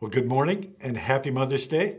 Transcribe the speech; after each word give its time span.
Well, 0.00 0.10
good 0.10 0.28
morning 0.28 0.76
and 0.80 0.96
happy 0.96 1.30
Mother's 1.30 1.68
Day. 1.68 1.98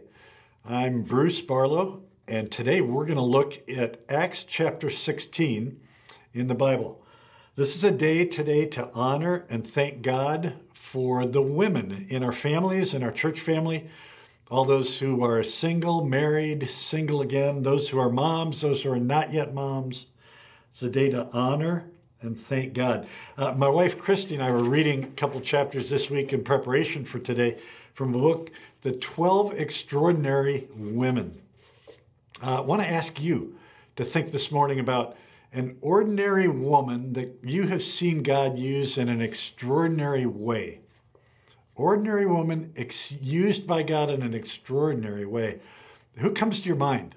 I'm 0.65 1.03
Bruce 1.03 1.39
Barlow, 1.39 2.01
and 2.27 2.51
today 2.51 2.81
we're 2.81 3.05
going 3.05 3.19
to 3.19 3.23
look 3.23 3.61
at 3.69 3.99
Acts 4.09 4.41
chapter 4.41 4.89
16 4.89 5.79
in 6.33 6.47
the 6.47 6.55
Bible. 6.55 7.05
This 7.55 7.75
is 7.75 7.83
a 7.83 7.91
day 7.91 8.25
today 8.25 8.65
to 8.65 8.89
honor 8.95 9.45
and 9.51 9.63
thank 9.63 10.01
God 10.01 10.55
for 10.73 11.27
the 11.27 11.43
women 11.43 12.07
in 12.09 12.23
our 12.23 12.31
families, 12.31 12.95
in 12.95 13.03
our 13.03 13.11
church 13.11 13.39
family, 13.39 13.87
all 14.49 14.65
those 14.65 14.97
who 14.97 15.23
are 15.23 15.43
single, 15.43 16.03
married, 16.03 16.71
single 16.71 17.21
again, 17.21 17.61
those 17.61 17.89
who 17.89 17.99
are 17.99 18.09
moms, 18.09 18.61
those 18.61 18.81
who 18.81 18.91
are 18.91 18.99
not 18.99 19.31
yet 19.31 19.53
moms. 19.53 20.07
It's 20.71 20.81
a 20.81 20.89
day 20.89 21.11
to 21.11 21.27
honor 21.33 21.91
and 22.19 22.35
thank 22.35 22.73
God. 22.73 23.07
Uh, 23.37 23.53
my 23.53 23.69
wife 23.69 23.99
Christy 23.99 24.33
and 24.33 24.43
I 24.43 24.49
were 24.49 24.63
reading 24.63 25.03
a 25.03 25.07
couple 25.09 25.39
chapters 25.41 25.91
this 25.91 26.09
week 26.09 26.33
in 26.33 26.43
preparation 26.43 27.05
for 27.05 27.19
today 27.19 27.59
from 28.01 28.13
the 28.13 28.17
book, 28.17 28.49
The 28.81 28.93
12 28.93 29.53
Extraordinary 29.59 30.67
Women. 30.75 31.39
Uh, 32.41 32.57
I 32.57 32.61
want 32.61 32.81
to 32.81 32.87
ask 32.87 33.21
you 33.21 33.59
to 33.95 34.03
think 34.03 34.31
this 34.31 34.51
morning 34.51 34.79
about 34.79 35.15
an 35.53 35.77
ordinary 35.81 36.47
woman 36.47 37.13
that 37.13 37.37
you 37.43 37.67
have 37.67 37.83
seen 37.83 38.23
God 38.23 38.57
use 38.57 38.97
in 38.97 39.07
an 39.07 39.21
extraordinary 39.21 40.25
way. 40.25 40.79
Ordinary 41.75 42.25
woman 42.25 42.73
ex- 42.75 43.11
used 43.11 43.67
by 43.67 43.83
God 43.83 44.09
in 44.09 44.23
an 44.23 44.33
extraordinary 44.33 45.27
way. 45.27 45.59
Who 46.15 46.31
comes 46.31 46.61
to 46.61 46.67
your 46.69 46.77
mind? 46.77 47.13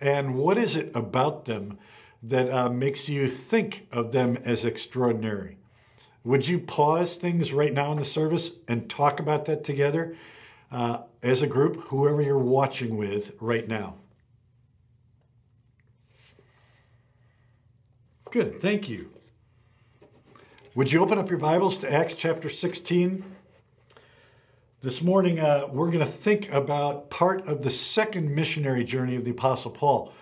And 0.00 0.36
what 0.36 0.56
is 0.56 0.74
it 0.74 0.90
about 0.94 1.44
them 1.44 1.76
that 2.22 2.48
uh, 2.48 2.70
makes 2.70 3.10
you 3.10 3.28
think 3.28 3.88
of 3.92 4.12
them 4.12 4.38
as 4.42 4.64
extraordinary? 4.64 5.58
Would 6.24 6.46
you 6.46 6.60
pause 6.60 7.16
things 7.16 7.52
right 7.52 7.72
now 7.72 7.90
in 7.92 7.98
the 7.98 8.04
service 8.04 8.52
and 8.68 8.88
talk 8.88 9.18
about 9.18 9.46
that 9.46 9.64
together 9.64 10.16
uh, 10.70 10.98
as 11.22 11.42
a 11.42 11.46
group, 11.46 11.76
whoever 11.84 12.22
you're 12.22 12.38
watching 12.38 12.96
with 12.96 13.32
right 13.40 13.66
now? 13.66 13.96
Good, 18.30 18.60
thank 18.60 18.88
you. 18.88 19.10
Would 20.74 20.90
you 20.90 21.02
open 21.02 21.18
up 21.18 21.28
your 21.28 21.38
Bibles 21.38 21.76
to 21.78 21.92
Acts 21.92 22.14
chapter 22.14 22.48
16? 22.48 23.24
This 24.80 25.02
morning, 25.02 25.38
uh, 25.38 25.68
we're 25.70 25.88
going 25.88 25.98
to 25.98 26.06
think 26.06 26.50
about 26.50 27.10
part 27.10 27.46
of 27.46 27.62
the 27.62 27.68
second 27.68 28.34
missionary 28.34 28.84
journey 28.84 29.16
of 29.16 29.24
the 29.24 29.32
Apostle 29.32 29.70
Paul. 29.70 30.14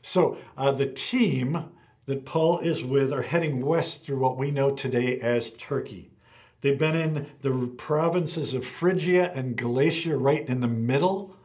So, 0.00 0.38
uh, 0.56 0.70
the 0.70 0.86
team 0.86 1.70
that 2.08 2.24
Paul 2.24 2.60
is 2.60 2.82
with 2.82 3.12
are 3.12 3.20
heading 3.20 3.60
west 3.60 4.02
through 4.02 4.16
what 4.16 4.38
we 4.38 4.50
know 4.50 4.70
today 4.70 5.20
as 5.20 5.50
Turkey. 5.50 6.10
They've 6.62 6.78
been 6.78 6.96
in 6.96 7.26
the 7.42 7.70
provinces 7.76 8.54
of 8.54 8.64
Phrygia 8.64 9.30
and 9.34 9.56
Galatia, 9.56 10.16
right 10.16 10.48
in 10.48 10.60
the 10.60 10.68
middle 10.68 11.36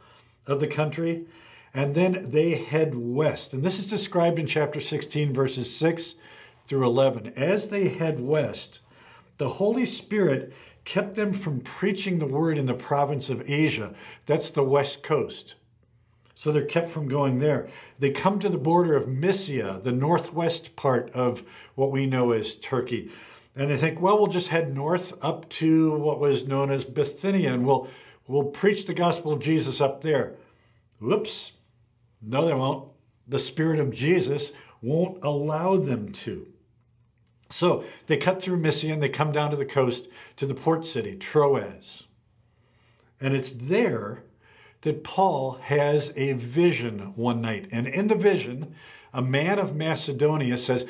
of 0.47 0.61
the 0.61 0.67
country. 0.67 1.25
And 1.73 1.95
then 1.95 2.30
they 2.31 2.52
head 2.52 2.95
west. 2.95 3.52
And 3.52 3.61
this 3.61 3.78
is 3.78 3.88
described 3.88 4.39
in 4.39 4.47
chapter 4.47 4.80
16, 4.80 5.33
verses 5.33 5.75
6 5.75 6.16
through 6.66 6.86
11. 6.86 7.33
As 7.36 7.67
they 7.67 7.89
head 7.89 8.22
west, 8.22 8.80
the 9.39 9.50
Holy 9.50 9.86
Spirit 9.86 10.53
kept 10.86 11.16
them 11.16 11.33
from 11.33 11.59
preaching 11.59 12.20
the 12.20 12.25
word 12.25 12.58
in 12.58 12.67
the 12.67 12.73
province 12.73 13.30
of 13.30 13.50
Asia. 13.50 13.94
That's 14.27 14.50
the 14.50 14.64
west 14.64 15.03
coast. 15.03 15.55
So 16.36 16.52
they're 16.52 16.66
kept 16.66 16.89
from 16.89 17.08
going 17.08 17.39
there. 17.39 17.70
They 18.00 18.09
come 18.09 18.39
to 18.39 18.50
the 18.50 18.58
border 18.58 18.95
of 18.95 19.08
Mysia, 19.08 19.80
the 19.84 19.92
northwest 19.92 20.76
part 20.76 21.12
of 21.12 21.44
what 21.76 21.92
we 21.92 22.06
know 22.06 22.31
as 22.31 22.56
Turkey. 22.56 23.12
And 23.56 23.70
they 23.70 23.78
think, 23.78 24.02
well, 24.02 24.17
we'll 24.17 24.28
just 24.28 24.48
head 24.48 24.73
north 24.73 25.14
up 25.23 25.48
to 25.50 25.95
what 25.98 26.20
was 26.20 26.48
known 26.48 26.72
as 26.72 26.84
Bithynia 26.84 27.54
and 27.54 27.66
we'll, 27.66 27.88
we'll 28.28 28.45
preach 28.45 28.86
the 28.86 28.95
gospel 28.95 29.31
of 29.31 29.42
Jesus 29.42 29.80
up 29.80 30.02
there. 30.02 30.36
Whoops. 31.00 31.52
No, 32.22 32.45
they 32.45 32.54
won't. 32.54 32.89
The 33.28 33.39
Spirit 33.39 33.80
of 33.80 33.92
Jesus 33.92 34.52
won't 34.82 35.23
allow 35.23 35.77
them 35.77 36.11
to. 36.11 36.48
So 37.50 37.83
they 38.08 38.17
cut 38.17 38.42
through 38.42 38.58
Mysia 38.58 38.92
and 38.92 39.04
they 39.04 39.10
come 39.10 39.32
down 39.32 39.52
to 39.52 39.58
the 39.58 39.65
coast 39.65 40.08
to 40.38 40.48
the 40.48 40.55
port 40.55 40.86
city, 40.86 41.15
Troas. 41.15 42.04
And 43.21 43.36
it's 43.36 43.52
there 43.52 44.23
that 44.83 45.04
Paul 45.04 45.58
has 45.64 46.14
a 46.16 46.33
vision 46.33 47.14
one 47.16 47.42
night. 47.42 47.67
And 47.71 47.88
in 47.88 48.08
the 48.08 48.16
vision, 48.16 48.76
a 49.14 49.21
man 49.21 49.60
of 49.60 49.76
Macedonia 49.76 50.58
says, 50.58 50.86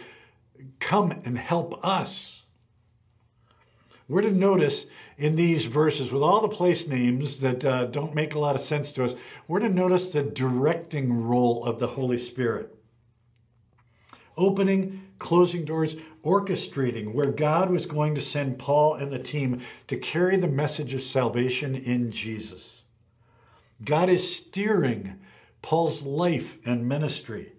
Come 0.80 1.12
and 1.24 1.38
help 1.38 1.84
us. 1.86 2.44
We're 4.08 4.22
to 4.22 4.32
notice 4.32 4.86
in 5.18 5.36
these 5.36 5.66
verses, 5.66 6.12
with 6.12 6.24
all 6.24 6.42
the 6.42 6.48
place 6.48 6.88
names 6.88 7.40
that 7.40 7.64
uh, 7.64 7.86
don't 7.86 8.16
make 8.16 8.34
a 8.34 8.40
lot 8.40 8.56
of 8.56 8.62
sense 8.62 8.92
to 8.94 9.04
us, 9.04 9.16
we're 9.48 9.60
to 9.60 9.70
notice 9.70 10.10
the 10.10 10.24
directing 10.24 11.26
role 11.28 11.66
of 11.66 11.80
the 11.80 11.88
Holy 11.88 12.18
Spirit. 12.18 12.76
Opening, 14.36 15.08
closing 15.20 15.66
doors, 15.66 15.96
orchestrating 16.26 17.14
where 17.14 17.32
God 17.32 17.70
was 17.70 17.86
going 17.86 18.16
to 18.16 18.22
send 18.22 18.58
Paul 18.58 18.96
and 18.96 19.12
the 19.12 19.20
team 19.20 19.62
to 19.88 19.98
carry 19.98 20.36
the 20.36 20.48
message 20.48 20.94
of 20.94 21.04
salvation 21.04 21.76
in 21.76 22.12
Jesus. 22.12 22.83
God 23.84 24.10
is 24.10 24.36
steering 24.36 25.20
Paul's 25.62 26.04
life 26.04 26.58
and 26.66 26.88
ministry. 26.88 27.54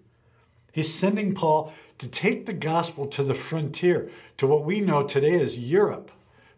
He's 0.72 0.92
sending 0.92 1.34
Paul 1.34 1.72
to 1.98 2.08
take 2.08 2.46
the 2.46 2.52
gospel 2.52 3.06
to 3.06 3.22
the 3.22 3.34
frontier, 3.34 4.10
to 4.38 4.46
what 4.46 4.64
we 4.64 4.80
know 4.80 5.06
today 5.06 5.40
as 5.40 5.58
Europe, 5.58 6.10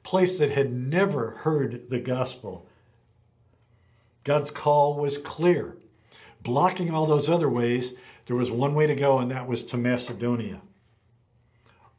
place 0.03 0.39
that 0.39 0.51
had 0.51 0.73
never 0.73 1.31
heard 1.31 1.91
the 1.91 2.01
gospel. 2.01 2.67
God's 4.25 4.51
call 4.51 4.95
was 4.95 5.19
clear. 5.19 5.77
Blocking 6.43 6.91
all 6.91 7.07
those 7.07 7.29
other 7.29 7.49
ways, 7.49 7.93
there 8.27 8.37
was 8.37 8.51
one 8.51 8.75
way 8.75 8.87
to 8.87 8.95
go, 8.95 9.19
and 9.19 9.31
that 9.31 9.47
was 9.47 9.63
to 9.65 9.77
Macedonia. 9.77 10.63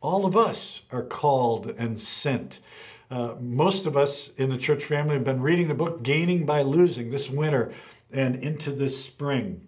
All 0.01 0.25
of 0.25 0.35
us 0.35 0.81
are 0.91 1.03
called 1.03 1.67
and 1.77 1.99
sent 1.99 2.59
uh, 3.09 3.35
most 3.39 3.85
of 3.85 3.95
us 3.95 4.29
in 4.37 4.49
the 4.49 4.57
church 4.57 4.83
family 4.83 5.15
have 5.15 5.23
been 5.23 5.41
reading 5.41 5.67
the 5.67 5.73
book 5.73 6.03
Gaining 6.03 6.45
by 6.45 6.61
Losing 6.61 7.09
this 7.09 7.29
winter 7.29 7.73
and 8.11 8.35
into 8.35 8.71
this 8.71 9.03
spring. 9.03 9.65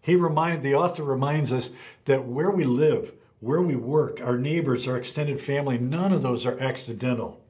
He 0.00 0.16
remind 0.16 0.62
the 0.62 0.74
author 0.74 1.02
reminds 1.02 1.52
us 1.52 1.70
that 2.06 2.24
where 2.24 2.50
we 2.50 2.64
live, 2.64 3.12
where 3.40 3.60
we 3.60 3.76
work, 3.76 4.20
our 4.22 4.38
neighbors, 4.38 4.88
our 4.88 4.96
extended 4.96 5.40
family, 5.40 5.76
none 5.78 6.12
of 6.12 6.22
those 6.22 6.46
are 6.46 6.58
accidental. 6.58 7.44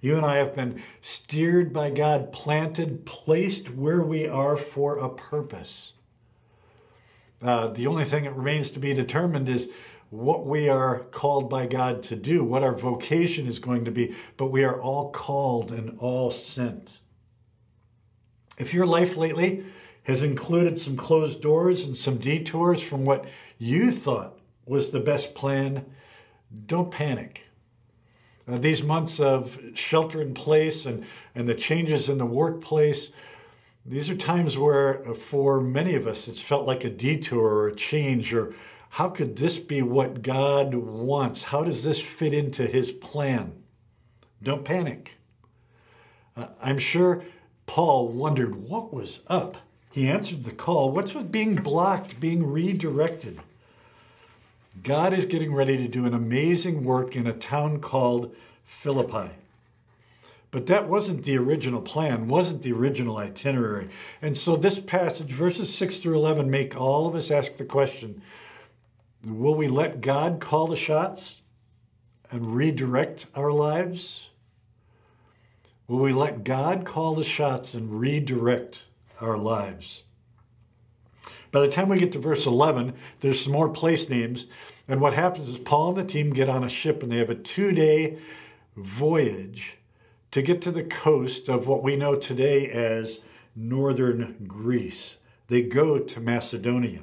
You 0.00 0.16
and 0.16 0.24
I 0.24 0.36
have 0.36 0.54
been 0.54 0.82
steered 1.00 1.72
by 1.72 1.90
God, 1.90 2.30
planted, 2.30 3.06
placed 3.06 3.70
where 3.70 4.02
we 4.02 4.28
are 4.28 4.56
for 4.56 4.98
a 4.98 5.08
purpose. 5.08 5.94
Uh, 7.42 7.68
the 7.68 7.86
only 7.86 8.04
thing 8.04 8.24
that 8.24 8.36
remains 8.36 8.70
to 8.70 8.78
be 8.78 8.94
determined 8.94 9.48
is 9.48 9.68
what 10.14 10.46
we 10.46 10.68
are 10.68 11.00
called 11.10 11.50
by 11.50 11.66
God 11.66 12.00
to 12.04 12.14
do, 12.14 12.44
what 12.44 12.62
our 12.62 12.76
vocation 12.76 13.48
is 13.48 13.58
going 13.58 13.84
to 13.84 13.90
be, 13.90 14.14
but 14.36 14.46
we 14.46 14.62
are 14.62 14.80
all 14.80 15.10
called 15.10 15.72
and 15.72 15.98
all 15.98 16.30
sent. 16.30 17.00
If 18.56 18.72
your 18.72 18.86
life 18.86 19.16
lately 19.16 19.64
has 20.04 20.22
included 20.22 20.78
some 20.78 20.96
closed 20.96 21.40
doors 21.40 21.84
and 21.84 21.96
some 21.96 22.18
detours 22.18 22.80
from 22.80 23.04
what 23.04 23.24
you 23.58 23.90
thought 23.90 24.38
was 24.66 24.90
the 24.90 25.00
best 25.00 25.34
plan, 25.34 25.84
don't 26.66 26.92
panic. 26.92 27.42
Uh, 28.46 28.58
these 28.58 28.84
months 28.84 29.18
of 29.18 29.58
shelter 29.74 30.22
in 30.22 30.32
place 30.32 30.86
and, 30.86 31.04
and 31.34 31.48
the 31.48 31.54
changes 31.54 32.08
in 32.08 32.18
the 32.18 32.26
workplace, 32.26 33.10
these 33.84 34.08
are 34.08 34.16
times 34.16 34.56
where, 34.56 35.08
uh, 35.08 35.14
for 35.14 35.60
many 35.60 35.96
of 35.96 36.06
us, 36.06 36.28
it's 36.28 36.40
felt 36.40 36.68
like 36.68 36.84
a 36.84 36.90
detour 36.90 37.40
or 37.40 37.68
a 37.68 37.74
change 37.74 38.32
or 38.32 38.54
how 38.94 39.08
could 39.08 39.34
this 39.34 39.58
be 39.58 39.82
what 39.82 40.22
God 40.22 40.72
wants? 40.72 41.42
How 41.42 41.64
does 41.64 41.82
this 41.82 42.00
fit 42.00 42.32
into 42.32 42.64
his 42.64 42.92
plan? 42.92 43.52
Don't 44.40 44.64
panic. 44.64 45.14
Uh, 46.36 46.46
I'm 46.62 46.78
sure 46.78 47.24
Paul 47.66 48.06
wondered 48.06 48.54
what 48.54 48.94
was 48.94 49.18
up. 49.26 49.56
He 49.90 50.06
answered 50.06 50.44
the 50.44 50.52
call. 50.52 50.92
What's 50.92 51.12
with 51.12 51.32
being 51.32 51.56
blocked, 51.56 52.20
being 52.20 52.46
redirected? 52.46 53.40
God 54.84 55.12
is 55.12 55.26
getting 55.26 55.52
ready 55.52 55.76
to 55.76 55.88
do 55.88 56.06
an 56.06 56.14
amazing 56.14 56.84
work 56.84 57.16
in 57.16 57.26
a 57.26 57.32
town 57.32 57.80
called 57.80 58.32
Philippi. 58.64 59.34
But 60.52 60.66
that 60.66 60.88
wasn't 60.88 61.24
the 61.24 61.36
original 61.36 61.82
plan, 61.82 62.28
wasn't 62.28 62.62
the 62.62 62.72
original 62.72 63.16
itinerary. 63.16 63.88
And 64.22 64.38
so 64.38 64.54
this 64.54 64.78
passage, 64.78 65.32
verses 65.32 65.74
6 65.74 65.98
through 65.98 66.14
11, 66.14 66.48
make 66.48 66.80
all 66.80 67.08
of 67.08 67.16
us 67.16 67.32
ask 67.32 67.56
the 67.56 67.64
question 67.64 68.22
Will 69.26 69.54
we 69.54 69.68
let 69.68 70.00
God 70.00 70.40
call 70.40 70.66
the 70.66 70.76
shots 70.76 71.40
and 72.30 72.54
redirect 72.54 73.26
our 73.34 73.50
lives? 73.50 74.28
Will 75.88 76.00
we 76.00 76.12
let 76.12 76.44
God 76.44 76.84
call 76.84 77.14
the 77.14 77.24
shots 77.24 77.74
and 77.74 78.00
redirect 78.00 78.84
our 79.20 79.38
lives? 79.38 80.02
By 81.50 81.60
the 81.60 81.70
time 81.70 81.88
we 81.88 81.98
get 81.98 82.12
to 82.12 82.18
verse 82.18 82.46
11, 82.46 82.94
there's 83.20 83.40
some 83.40 83.52
more 83.52 83.68
place 83.68 84.08
names. 84.08 84.46
And 84.88 85.00
what 85.00 85.14
happens 85.14 85.48
is 85.48 85.56
Paul 85.56 85.90
and 85.90 85.98
the 85.98 86.12
team 86.12 86.32
get 86.32 86.48
on 86.48 86.64
a 86.64 86.68
ship 86.68 87.02
and 87.02 87.10
they 87.10 87.18
have 87.18 87.30
a 87.30 87.34
two 87.34 87.72
day 87.72 88.18
voyage 88.76 89.78
to 90.32 90.42
get 90.42 90.60
to 90.62 90.70
the 90.70 90.82
coast 90.82 91.48
of 91.48 91.66
what 91.66 91.82
we 91.82 91.96
know 91.96 92.16
today 92.16 92.68
as 92.68 93.20
northern 93.54 94.44
Greece. 94.48 95.16
They 95.46 95.62
go 95.62 95.98
to 95.98 96.20
Macedonia. 96.20 97.02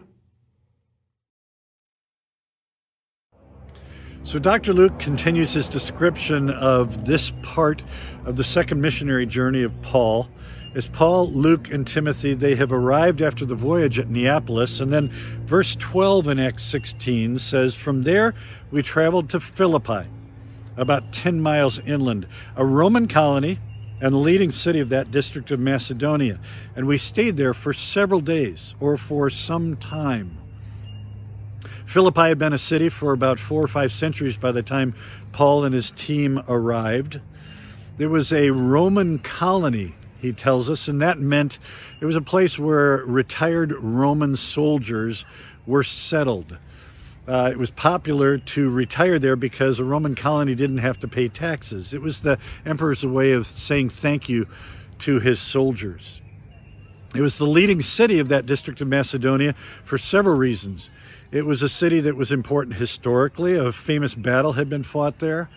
So 4.23 4.37
Dr. 4.37 4.71
Luke 4.71 4.99
continues 4.99 5.51
his 5.51 5.67
description 5.67 6.51
of 6.51 7.05
this 7.05 7.33
part 7.41 7.81
of 8.23 8.35
the 8.35 8.43
second 8.43 8.79
missionary 8.79 9.25
journey 9.25 9.63
of 9.63 9.81
Paul. 9.81 10.29
As 10.75 10.87
Paul, 10.87 11.31
Luke, 11.31 11.71
and 11.71 11.87
Timothy, 11.87 12.35
they 12.35 12.53
have 12.53 12.71
arrived 12.71 13.23
after 13.23 13.47
the 13.47 13.55
voyage 13.55 13.97
at 13.97 14.11
Neapolis. 14.11 14.79
And 14.79 14.93
then 14.93 15.09
verse 15.47 15.75
12 15.75 16.27
in 16.27 16.39
Acts 16.39 16.63
16 16.63 17.39
says, 17.39 17.73
From 17.73 18.03
there 18.03 18.35
we 18.69 18.83
traveled 18.83 19.27
to 19.31 19.39
Philippi, 19.39 20.07
about 20.77 21.11
10 21.11 21.41
miles 21.41 21.79
inland, 21.79 22.27
a 22.55 22.63
Roman 22.63 23.07
colony 23.07 23.59
and 24.01 24.13
the 24.13 24.19
leading 24.19 24.51
city 24.51 24.79
of 24.79 24.89
that 24.89 25.09
district 25.09 25.49
of 25.49 25.59
Macedonia. 25.59 26.39
And 26.75 26.85
we 26.85 26.99
stayed 26.99 27.37
there 27.37 27.55
for 27.55 27.73
several 27.73 28.21
days 28.21 28.75
or 28.79 28.97
for 28.97 29.31
some 29.31 29.77
time. 29.77 30.40
Philippi 31.91 32.21
had 32.21 32.39
been 32.39 32.53
a 32.53 32.57
city 32.57 32.87
for 32.87 33.11
about 33.11 33.37
four 33.37 33.61
or 33.61 33.67
five 33.67 33.91
centuries 33.91 34.37
by 34.37 34.53
the 34.53 34.63
time 34.63 34.95
Paul 35.33 35.65
and 35.65 35.75
his 35.75 35.91
team 35.91 36.41
arrived. 36.47 37.19
There 37.97 38.07
was 38.07 38.31
a 38.31 38.51
Roman 38.51 39.19
colony, 39.19 39.93
he 40.21 40.31
tells 40.31 40.69
us, 40.69 40.87
and 40.87 41.01
that 41.01 41.19
meant 41.19 41.59
it 41.99 42.05
was 42.05 42.15
a 42.15 42.21
place 42.21 42.57
where 42.57 43.03
retired 43.05 43.73
Roman 43.73 44.37
soldiers 44.37 45.25
were 45.65 45.83
settled. 45.83 46.57
Uh, 47.27 47.49
it 47.51 47.57
was 47.57 47.71
popular 47.71 48.37
to 48.37 48.69
retire 48.69 49.19
there 49.19 49.35
because 49.35 49.81
a 49.81 49.83
Roman 49.83 50.15
colony 50.15 50.55
didn't 50.55 50.77
have 50.77 50.97
to 51.01 51.09
pay 51.09 51.27
taxes. 51.27 51.93
It 51.93 52.01
was 52.01 52.21
the 52.21 52.39
emperor's 52.65 53.05
way 53.05 53.33
of 53.33 53.45
saying 53.45 53.89
thank 53.89 54.29
you 54.29 54.47
to 54.99 55.19
his 55.19 55.41
soldiers. 55.41 56.21
It 57.13 57.21
was 57.21 57.37
the 57.37 57.45
leading 57.45 57.81
city 57.81 58.19
of 58.19 58.29
that 58.29 58.45
district 58.45 58.79
of 58.79 58.87
Macedonia 58.87 59.55
for 59.83 59.97
several 59.97 60.37
reasons. 60.37 60.89
It 61.31 61.45
was 61.45 61.61
a 61.61 61.69
city 61.69 62.01
that 62.01 62.17
was 62.17 62.33
important 62.33 62.75
historically. 62.75 63.55
A 63.55 63.71
famous 63.71 64.13
battle 64.13 64.51
had 64.51 64.69
been 64.69 64.83
fought 64.83 65.19
there. 65.19 65.49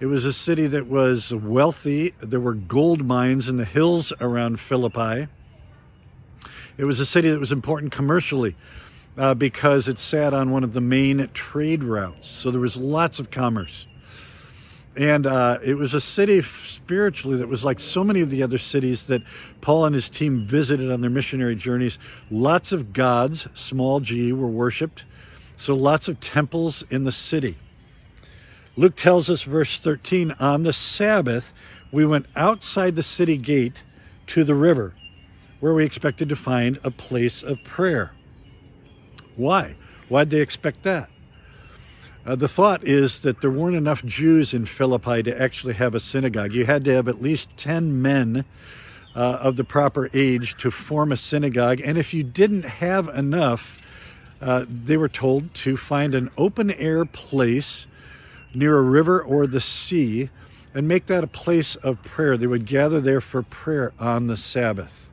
It 0.00 0.06
was 0.06 0.24
a 0.24 0.32
city 0.32 0.66
that 0.68 0.86
was 0.86 1.34
wealthy. 1.34 2.14
There 2.20 2.40
were 2.40 2.54
gold 2.54 3.04
mines 3.04 3.50
in 3.50 3.58
the 3.58 3.66
hills 3.66 4.10
around 4.22 4.58
Philippi. 4.58 5.28
It 6.78 6.84
was 6.84 6.98
a 6.98 7.04
city 7.04 7.28
that 7.28 7.38
was 7.38 7.52
important 7.52 7.92
commercially 7.92 8.56
uh, 9.18 9.34
because 9.34 9.86
it 9.86 9.98
sat 9.98 10.32
on 10.32 10.50
one 10.50 10.64
of 10.64 10.72
the 10.72 10.80
main 10.80 11.28
trade 11.34 11.84
routes. 11.84 12.26
So 12.28 12.50
there 12.50 12.60
was 12.60 12.78
lots 12.78 13.20
of 13.20 13.30
commerce. 13.30 13.86
And 14.96 15.26
uh, 15.26 15.58
it 15.62 15.74
was 15.74 15.92
a 15.92 16.00
city 16.00 16.40
spiritually 16.40 17.36
that 17.36 17.48
was 17.48 17.66
like 17.66 17.80
so 17.80 18.02
many 18.02 18.22
of 18.22 18.30
the 18.30 18.42
other 18.42 18.58
cities 18.58 19.08
that 19.08 19.22
Paul 19.60 19.84
and 19.84 19.94
his 19.94 20.08
team 20.08 20.46
visited 20.46 20.90
on 20.90 21.02
their 21.02 21.10
missionary 21.10 21.54
journeys. 21.54 21.98
Lots 22.30 22.72
of 22.72 22.94
gods, 22.94 23.46
small 23.52 24.00
g, 24.00 24.32
were 24.32 24.48
worshiped. 24.48 25.04
So 25.58 25.74
lots 25.74 26.06
of 26.06 26.20
temples 26.20 26.84
in 26.88 27.02
the 27.02 27.12
city. 27.12 27.58
Luke 28.76 28.94
tells 28.94 29.28
us, 29.28 29.42
verse 29.42 29.80
13, 29.80 30.36
on 30.38 30.62
the 30.62 30.72
Sabbath, 30.72 31.52
we 31.90 32.06
went 32.06 32.26
outside 32.36 32.94
the 32.94 33.02
city 33.02 33.36
gate 33.36 33.82
to 34.28 34.44
the 34.44 34.54
river, 34.54 34.94
where 35.58 35.74
we 35.74 35.84
expected 35.84 36.28
to 36.28 36.36
find 36.36 36.78
a 36.84 36.92
place 36.92 37.42
of 37.42 37.62
prayer. 37.64 38.12
Why? 39.34 39.74
Why'd 40.08 40.30
they 40.30 40.40
expect 40.40 40.84
that? 40.84 41.10
Uh, 42.24 42.36
the 42.36 42.46
thought 42.46 42.84
is 42.84 43.22
that 43.22 43.40
there 43.40 43.50
weren't 43.50 43.74
enough 43.74 44.04
Jews 44.04 44.54
in 44.54 44.64
Philippi 44.64 45.24
to 45.24 45.42
actually 45.42 45.74
have 45.74 45.96
a 45.96 46.00
synagogue. 46.00 46.52
You 46.52 46.66
had 46.66 46.84
to 46.84 46.94
have 46.94 47.08
at 47.08 47.20
least 47.20 47.48
10 47.56 48.00
men 48.00 48.44
uh, 49.16 49.38
of 49.40 49.56
the 49.56 49.64
proper 49.64 50.08
age 50.14 50.56
to 50.58 50.70
form 50.70 51.10
a 51.10 51.16
synagogue. 51.16 51.80
And 51.84 51.98
if 51.98 52.14
you 52.14 52.22
didn't 52.22 52.64
have 52.64 53.08
enough, 53.08 53.76
uh, 54.40 54.64
they 54.68 54.96
were 54.96 55.08
told 55.08 55.52
to 55.52 55.76
find 55.76 56.14
an 56.14 56.30
open 56.36 56.70
air 56.70 57.04
place 57.04 57.86
near 58.54 58.78
a 58.78 58.82
river 58.82 59.22
or 59.22 59.46
the 59.46 59.60
sea 59.60 60.30
and 60.74 60.86
make 60.86 61.06
that 61.06 61.24
a 61.24 61.28
place 61.28 61.76
of 61.76 62.02
prayer. 62.02 62.36
They 62.36 62.46
would 62.46 62.66
gather 62.66 63.00
there 63.00 63.20
for 63.20 63.42
prayer 63.42 63.92
on 63.98 64.26
the 64.26 64.36
Sabbath. 64.36 65.10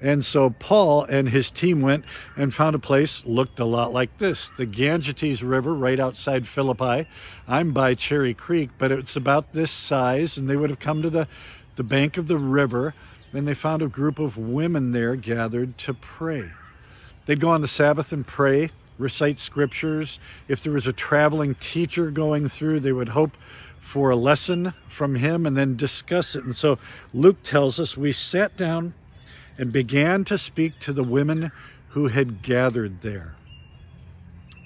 And 0.00 0.24
so 0.24 0.50
Paul 0.50 1.04
and 1.04 1.28
his 1.28 1.52
team 1.52 1.80
went 1.80 2.04
and 2.36 2.52
found 2.52 2.74
a 2.74 2.80
place 2.80 3.24
looked 3.24 3.60
a 3.60 3.64
lot 3.64 3.92
like 3.92 4.18
this 4.18 4.50
the 4.50 4.66
Ganges 4.66 5.44
River 5.44 5.72
right 5.72 6.00
outside 6.00 6.48
Philippi. 6.48 7.08
I'm 7.46 7.72
by 7.72 7.94
Cherry 7.94 8.34
Creek, 8.34 8.70
but 8.78 8.90
it's 8.90 9.14
about 9.14 9.52
this 9.52 9.70
size, 9.70 10.36
and 10.36 10.50
they 10.50 10.56
would 10.56 10.70
have 10.70 10.80
come 10.80 11.02
to 11.02 11.10
the, 11.10 11.28
the 11.76 11.84
bank 11.84 12.16
of 12.16 12.26
the 12.26 12.36
river, 12.36 12.94
and 13.32 13.46
they 13.46 13.54
found 13.54 13.80
a 13.80 13.86
group 13.86 14.18
of 14.18 14.36
women 14.36 14.90
there 14.90 15.14
gathered 15.14 15.78
to 15.78 15.94
pray. 15.94 16.50
They'd 17.26 17.40
go 17.40 17.50
on 17.50 17.60
the 17.60 17.68
Sabbath 17.68 18.12
and 18.12 18.26
pray, 18.26 18.70
recite 18.98 19.38
scriptures. 19.38 20.18
If 20.48 20.62
there 20.62 20.72
was 20.72 20.86
a 20.86 20.92
traveling 20.92 21.54
teacher 21.56 22.10
going 22.10 22.48
through, 22.48 22.80
they 22.80 22.92
would 22.92 23.10
hope 23.10 23.36
for 23.80 24.10
a 24.10 24.16
lesson 24.16 24.72
from 24.88 25.16
him 25.16 25.44
and 25.44 25.56
then 25.56 25.76
discuss 25.76 26.34
it. 26.34 26.44
And 26.44 26.56
so 26.56 26.78
Luke 27.12 27.42
tells 27.42 27.78
us 27.78 27.96
we 27.96 28.12
sat 28.12 28.56
down 28.56 28.94
and 29.58 29.72
began 29.72 30.24
to 30.24 30.38
speak 30.38 30.78
to 30.80 30.92
the 30.92 31.04
women 31.04 31.52
who 31.88 32.08
had 32.08 32.42
gathered 32.42 33.02
there. 33.02 33.34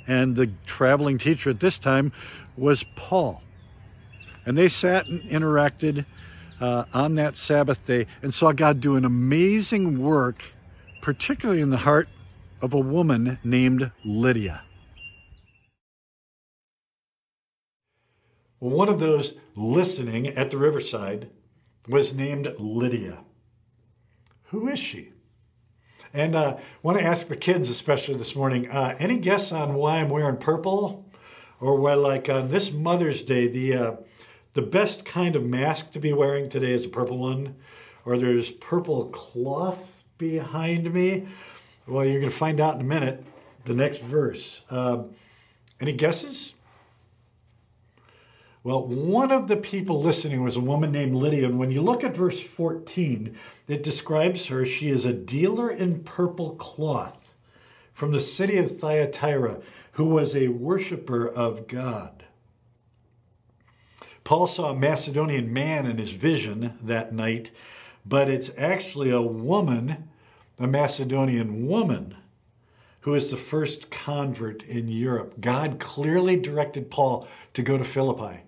And 0.06 0.36
the 0.36 0.50
traveling 0.66 1.18
teacher 1.18 1.50
at 1.50 1.60
this 1.60 1.78
time 1.78 2.12
was 2.56 2.84
Paul. 2.94 3.42
And 4.44 4.56
they 4.56 4.68
sat 4.68 5.06
and 5.06 5.22
interacted 5.22 6.06
uh, 6.60 6.84
on 6.94 7.16
that 7.16 7.36
Sabbath 7.36 7.84
day 7.84 8.06
and 8.22 8.32
saw 8.32 8.52
God 8.52 8.80
do 8.80 8.94
an 8.94 9.04
amazing 9.04 10.00
work, 10.00 10.54
particularly 11.00 11.60
in 11.60 11.70
the 11.70 11.78
heart 11.78 12.08
of 12.60 12.74
a 12.74 12.78
woman 12.78 13.38
named 13.44 13.90
Lydia. 14.04 14.62
One 18.58 18.88
of 18.88 19.00
those 19.00 19.34
listening 19.54 20.28
at 20.28 20.50
the 20.50 20.56
riverside 20.56 21.30
was 21.88 22.14
named 22.14 22.48
Lydia. 22.58 23.24
Who 24.50 24.68
is 24.68 24.78
she? 24.78 25.12
And 26.14 26.34
I 26.34 26.44
uh, 26.44 26.60
want 26.82 26.98
to 26.98 27.04
ask 27.04 27.28
the 27.28 27.36
kids, 27.36 27.68
especially 27.68 28.16
this 28.16 28.34
morning, 28.34 28.70
uh, 28.70 28.96
any 28.98 29.18
guess 29.18 29.52
on 29.52 29.74
why 29.74 29.96
I'm 29.98 30.08
wearing 30.08 30.38
purple? 30.38 31.12
Or 31.60 31.76
why, 31.76 31.94
like 31.94 32.28
on 32.28 32.48
this 32.48 32.70
Mother's 32.70 33.22
Day, 33.22 33.48
the 33.48 33.74
uh, 33.74 33.96
the 34.54 34.62
best 34.62 35.04
kind 35.04 35.36
of 35.36 35.44
mask 35.44 35.92
to 35.92 35.98
be 35.98 36.12
wearing 36.12 36.48
today 36.48 36.72
is 36.72 36.86
a 36.86 36.88
purple 36.88 37.18
one, 37.18 37.56
or 38.06 38.16
there's 38.16 38.50
purple 38.50 39.06
cloth 39.06 40.04
behind 40.16 40.92
me. 40.92 41.28
Well, 41.86 42.04
you're 42.04 42.20
going 42.20 42.32
to 42.32 42.36
find 42.36 42.60
out 42.60 42.74
in 42.74 42.80
a 42.80 42.84
minute, 42.84 43.24
the 43.64 43.74
next 43.74 44.00
verse. 44.00 44.62
Uh, 44.68 45.04
any 45.80 45.92
guesses? 45.92 46.54
Well, 48.64 48.84
one 48.88 49.30
of 49.30 49.46
the 49.46 49.56
people 49.56 50.02
listening 50.02 50.42
was 50.42 50.56
a 50.56 50.60
woman 50.60 50.90
named 50.90 51.14
Lydia. 51.14 51.46
And 51.46 51.60
when 51.60 51.70
you 51.70 51.80
look 51.80 52.02
at 52.02 52.16
verse 52.16 52.40
14, 52.40 53.38
it 53.68 53.84
describes 53.84 54.46
her. 54.46 54.66
She 54.66 54.88
is 54.88 55.04
a 55.04 55.12
dealer 55.12 55.70
in 55.70 56.02
purple 56.02 56.56
cloth 56.56 57.34
from 57.94 58.10
the 58.10 58.18
city 58.18 58.56
of 58.56 58.78
Thyatira, 58.78 59.60
who 59.92 60.06
was 60.06 60.34
a 60.34 60.48
worshiper 60.48 61.28
of 61.28 61.68
God. 61.68 62.24
Paul 64.24 64.48
saw 64.48 64.70
a 64.70 64.76
Macedonian 64.76 65.52
man 65.52 65.86
in 65.86 65.98
his 65.98 66.10
vision 66.10 66.76
that 66.82 67.14
night, 67.14 67.52
but 68.04 68.28
it's 68.28 68.50
actually 68.58 69.10
a 69.10 69.22
woman 69.22 70.08
a 70.58 70.66
Macedonian 70.66 71.66
woman 71.66 72.16
who 73.00 73.14
is 73.14 73.30
the 73.30 73.36
first 73.36 73.90
convert 73.90 74.62
in 74.64 74.88
Europe. 74.88 75.40
God 75.40 75.78
clearly 75.78 76.36
directed 76.36 76.90
Paul 76.90 77.28
to 77.54 77.62
go 77.62 77.78
to 77.78 77.84
Philippi. 77.84 78.40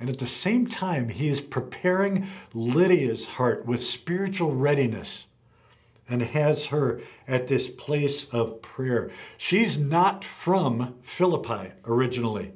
And 0.00 0.08
at 0.08 0.18
the 0.18 0.26
same 0.26 0.66
time, 0.66 1.08
he 1.08 1.28
is 1.28 1.40
preparing 1.40 2.28
Lydia's 2.52 3.26
heart 3.26 3.66
with 3.66 3.82
spiritual 3.82 4.54
readiness 4.54 5.26
and 6.08 6.22
has 6.22 6.66
her 6.66 7.00
at 7.26 7.48
this 7.48 7.68
place 7.68 8.24
of 8.26 8.60
prayer. 8.60 9.10
She's 9.36 9.78
not 9.78 10.24
from 10.24 10.94
Philippi 11.02 11.72
originally. 11.86 12.52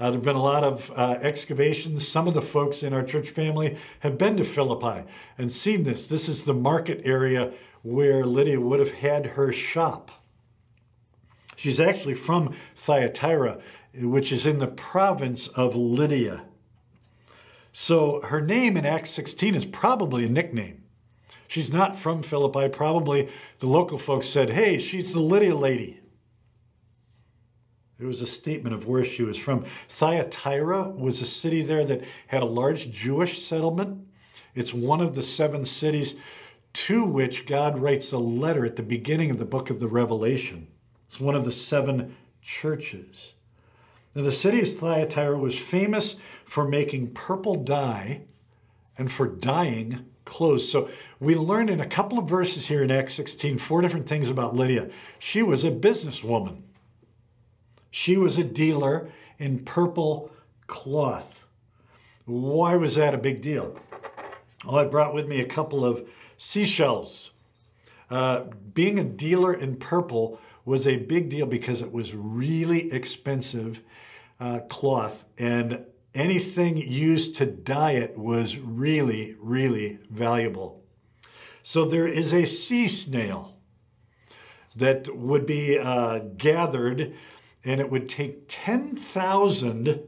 Uh, 0.00 0.04
there 0.04 0.12
have 0.12 0.24
been 0.24 0.34
a 0.34 0.42
lot 0.42 0.64
of 0.64 0.90
uh, 0.96 1.18
excavations. 1.20 2.08
Some 2.08 2.26
of 2.26 2.32
the 2.32 2.40
folks 2.40 2.82
in 2.82 2.94
our 2.94 3.04
church 3.04 3.28
family 3.28 3.76
have 3.98 4.16
been 4.16 4.38
to 4.38 4.44
Philippi 4.44 5.06
and 5.36 5.52
seen 5.52 5.82
this. 5.82 6.06
This 6.06 6.26
is 6.26 6.44
the 6.44 6.54
market 6.54 7.02
area 7.04 7.52
where 7.82 8.24
Lydia 8.24 8.62
would 8.62 8.80
have 8.80 8.92
had 8.92 9.26
her 9.26 9.52
shop. 9.52 10.10
She's 11.54 11.78
actually 11.78 12.14
from 12.14 12.56
Thyatira, 12.74 13.60
which 13.94 14.32
is 14.32 14.46
in 14.46 14.58
the 14.58 14.66
province 14.66 15.48
of 15.48 15.76
Lydia. 15.76 16.44
So 17.70 18.22
her 18.22 18.40
name 18.40 18.78
in 18.78 18.86
Acts 18.86 19.10
16 19.10 19.54
is 19.54 19.66
probably 19.66 20.24
a 20.24 20.30
nickname. 20.30 20.82
She's 21.46 21.70
not 21.70 21.94
from 21.94 22.22
Philippi. 22.22 22.70
Probably 22.70 23.28
the 23.58 23.66
local 23.66 23.98
folks 23.98 24.28
said, 24.28 24.50
hey, 24.50 24.78
she's 24.78 25.12
the 25.12 25.20
Lydia 25.20 25.54
lady. 25.54 26.00
It 28.00 28.06
was 28.06 28.22
a 28.22 28.26
statement 28.26 28.74
of 28.74 28.86
where 28.86 29.04
she 29.04 29.22
was 29.22 29.36
from. 29.36 29.66
Thyatira 29.90 30.90
was 30.90 31.20
a 31.20 31.26
city 31.26 31.62
there 31.62 31.84
that 31.84 32.02
had 32.28 32.42
a 32.42 32.46
large 32.46 32.90
Jewish 32.90 33.44
settlement. 33.44 34.06
It's 34.54 34.72
one 34.72 35.02
of 35.02 35.14
the 35.14 35.22
seven 35.22 35.66
cities 35.66 36.14
to 36.72 37.04
which 37.04 37.46
God 37.46 37.78
writes 37.78 38.10
a 38.10 38.18
letter 38.18 38.64
at 38.64 38.76
the 38.76 38.82
beginning 38.82 39.30
of 39.30 39.38
the 39.38 39.44
book 39.44 39.68
of 39.68 39.80
the 39.80 39.86
Revelation. 39.86 40.68
It's 41.06 41.20
one 41.20 41.34
of 41.34 41.44
the 41.44 41.50
seven 41.50 42.16
churches. 42.40 43.34
Now, 44.14 44.22
the 44.22 44.32
city 44.32 44.62
of 44.62 44.72
Thyatira 44.72 45.36
was 45.36 45.58
famous 45.58 46.16
for 46.46 46.66
making 46.66 47.12
purple 47.12 47.56
dye 47.56 48.22
and 48.96 49.12
for 49.12 49.26
dyeing 49.26 50.06
clothes. 50.24 50.70
So 50.70 50.88
we 51.18 51.34
learn 51.34 51.68
in 51.68 51.80
a 51.80 51.86
couple 51.86 52.18
of 52.18 52.28
verses 52.28 52.68
here 52.68 52.82
in 52.82 52.90
Acts 52.90 53.14
16 53.14 53.58
four 53.58 53.82
different 53.82 54.08
things 54.08 54.30
about 54.30 54.56
Lydia. 54.56 54.88
She 55.18 55.42
was 55.42 55.64
a 55.64 55.70
businesswoman. 55.70 56.62
She 57.90 58.16
was 58.16 58.38
a 58.38 58.44
dealer 58.44 59.10
in 59.38 59.64
purple 59.64 60.30
cloth. 60.66 61.46
Why 62.24 62.76
was 62.76 62.94
that 62.96 63.14
a 63.14 63.18
big 63.18 63.42
deal? 63.42 63.78
Well, 64.64 64.78
I 64.78 64.84
brought 64.84 65.14
with 65.14 65.26
me 65.26 65.40
a 65.40 65.46
couple 65.46 65.84
of 65.84 66.08
seashells. 66.36 67.30
Uh, 68.10 68.44
being 68.74 68.98
a 68.98 69.04
dealer 69.04 69.52
in 69.52 69.76
purple 69.76 70.38
was 70.64 70.86
a 70.86 70.96
big 70.96 71.28
deal 71.28 71.46
because 71.46 71.80
it 71.82 71.92
was 71.92 72.14
really 72.14 72.92
expensive 72.92 73.80
uh, 74.38 74.60
cloth, 74.68 75.24
and 75.38 75.84
anything 76.14 76.76
used 76.76 77.34
to 77.36 77.46
dye 77.46 77.92
it 77.92 78.16
was 78.18 78.58
really, 78.58 79.36
really 79.40 79.98
valuable. 80.10 80.82
So 81.62 81.84
there 81.84 82.06
is 82.06 82.32
a 82.32 82.46
sea 82.46 82.88
snail 82.88 83.56
that 84.76 85.14
would 85.16 85.46
be 85.46 85.78
uh, 85.78 86.20
gathered 86.36 87.14
and 87.64 87.80
it 87.80 87.90
would 87.90 88.08
take 88.08 88.44
10,000 88.48 90.00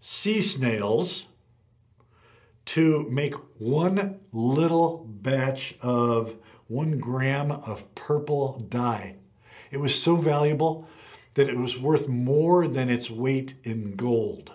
sea 0.00 0.40
snails 0.40 1.26
to 2.64 3.08
make 3.10 3.34
one 3.58 4.20
little 4.32 5.06
batch 5.08 5.74
of 5.80 6.36
one 6.68 6.98
gram 6.98 7.50
of 7.50 7.92
purple 7.94 8.64
dye. 8.68 9.16
It 9.70 9.78
was 9.78 10.00
so 10.00 10.16
valuable 10.16 10.88
that 11.34 11.48
it 11.48 11.56
was 11.56 11.78
worth 11.78 12.08
more 12.08 12.68
than 12.68 12.90
its 12.90 13.10
weight 13.10 13.54
in 13.64 13.96
gold. 13.96 14.52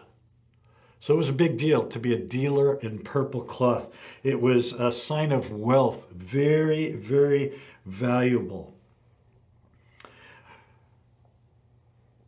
So 0.99 1.13
it 1.13 1.17
was 1.17 1.29
a 1.29 1.33
big 1.33 1.57
deal 1.57 1.85
to 1.87 1.99
be 1.99 2.13
a 2.13 2.19
dealer 2.19 2.75
in 2.79 2.99
purple 2.99 3.41
cloth. 3.41 3.91
It 4.23 4.41
was 4.41 4.73
a 4.73 4.91
sign 4.91 5.31
of 5.31 5.51
wealth, 5.51 6.07
very, 6.11 6.91
very 6.93 7.59
valuable. 7.85 8.76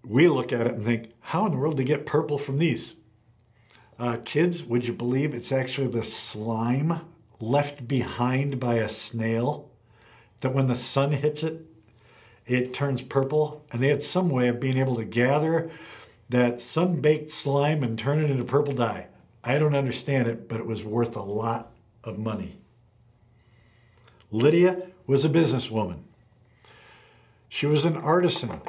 We 0.10 0.28
look 0.28 0.52
at 0.52 0.66
it 0.66 0.74
and 0.74 0.84
think, 0.84 1.12
how 1.20 1.46
in 1.46 1.52
the 1.52 1.58
world 1.58 1.78
did 1.78 1.86
they 1.86 1.88
get 1.88 2.06
purple 2.06 2.40
from 2.40 2.58
these? 2.58 2.96
Uh, 4.00 4.18
kids, 4.26 4.64
would 4.64 4.88
you 4.88 4.94
believe 4.94 5.34
it's 5.34 5.52
actually 5.52 5.88
the 5.88 6.04
slime 6.04 7.02
left 7.40 7.88
behind 7.88 8.60
by 8.60 8.76
a 8.76 8.90
snail 8.90 9.70
that 10.42 10.54
when 10.54 10.68
the 10.68 10.76
sun 10.76 11.12
hits 11.12 11.44
it, 11.44 11.64
it 12.48 12.74
turns 12.74 13.04
purple? 13.04 13.64
And 13.72 13.84
they 13.84 13.90
had 13.90 14.02
some 14.02 14.30
way 14.30 14.48
of 14.48 14.60
being 14.60 14.78
able 14.78 14.96
to 14.96 15.06
gather 15.06 15.70
that 16.30 16.60
sun 16.60 17.02
baked 17.02 17.30
slime 17.30 17.84
and 17.84 17.98
turn 17.98 18.24
it 18.24 18.32
into 18.32 18.44
purple 18.44 18.74
dye. 18.74 19.08
I 19.44 19.60
don't 19.60 19.76
understand 19.76 20.28
it, 20.28 20.50
but 20.50 20.60
it 20.60 20.66
was 20.66 20.84
worth 20.84 21.16
a 21.16 21.22
lot 21.22 21.72
of 22.04 22.18
money. 22.18 22.58
Lydia 24.32 24.88
was 25.06 25.24
a 25.24 25.30
businesswoman. 25.30 26.00
She 27.48 27.68
was 27.68 27.86
an 27.86 27.96
artisan. 27.96 28.62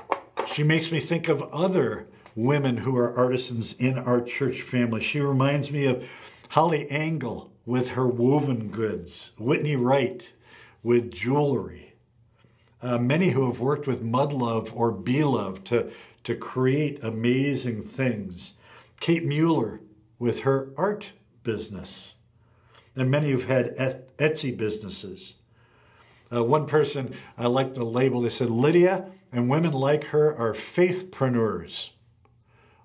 She 0.52 0.62
makes 0.64 0.90
me 0.90 0.98
think 0.98 1.28
of 1.28 1.42
other 1.52 2.08
women 2.34 2.78
who 2.78 2.96
are 2.96 3.16
artisans 3.16 3.72
in 3.74 3.98
our 3.98 4.20
church 4.20 4.62
family. 4.62 5.00
She 5.00 5.20
reminds 5.20 5.70
me 5.70 5.86
of 5.86 6.04
Holly 6.50 6.90
Angle 6.90 7.52
with 7.64 7.90
her 7.90 8.08
woven 8.08 8.68
goods, 8.68 9.30
Whitney 9.38 9.76
Wright 9.76 10.32
with 10.82 11.12
jewelry. 11.12 11.94
Uh, 12.82 12.98
many 12.98 13.30
who 13.30 13.46
have 13.46 13.60
worked 13.60 13.86
with 13.86 14.02
Mud 14.02 14.32
Love 14.32 14.72
or 14.74 14.90
Be 14.90 15.22
Love 15.22 15.62
to, 15.64 15.92
to 16.24 16.34
create 16.34 17.02
amazing 17.04 17.82
things. 17.82 18.54
Kate 18.98 19.24
Mueller 19.24 19.80
with 20.18 20.40
her 20.40 20.70
art 20.76 21.12
business. 21.44 22.14
And 22.96 23.08
many 23.08 23.30
who've 23.30 23.46
had 23.46 23.76
Etsy 24.18 24.56
businesses. 24.56 25.34
Uh, 26.32 26.42
one 26.42 26.66
person, 26.66 27.14
I 27.38 27.46
like 27.46 27.74
the 27.74 27.84
label, 27.84 28.22
they 28.22 28.28
said, 28.28 28.50
Lydia 28.50 29.12
and 29.32 29.48
women 29.48 29.72
like 29.72 30.04
her 30.04 30.34
are 30.34 30.54
faithpreneurs, 30.54 31.90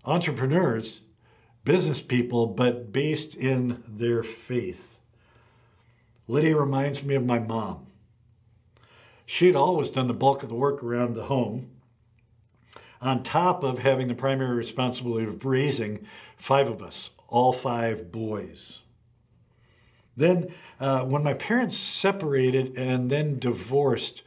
entrepreneurs, 0.03 1.01
business 1.63 2.01
people, 2.01 2.45
but 2.45 2.91
based 2.91 3.35
in 3.35 3.83
their 3.87 4.21
faith. 4.23 4.99
Lydia 6.27 6.55
reminds 6.55 7.03
me 7.03 7.15
of 7.15 7.25
my 7.25 7.39
mom. 7.39 7.87
She 9.25 9.47
had 9.47 9.55
always 9.55 9.89
done 9.89 10.07
the 10.07 10.13
bulk 10.13 10.43
of 10.43 10.49
the 10.49 10.55
work 10.55 10.83
around 10.83 11.15
the 11.15 11.25
home, 11.25 11.71
on 13.01 13.23
top 13.23 13.63
of 13.63 13.79
having 13.79 14.07
the 14.07 14.15
primary 14.15 14.55
responsibility 14.55 15.25
of 15.27 15.45
raising 15.45 16.05
five 16.37 16.67
of 16.67 16.81
us, 16.81 17.09
all 17.27 17.51
five 17.51 18.11
boys. 18.11 18.79
Then, 20.15 20.53
uh, 20.79 21.03
when 21.05 21.23
my 21.23 21.33
parents 21.33 21.75
separated 21.77 22.77
and 22.77 23.09
then 23.09 23.37
divorced, 23.37 24.23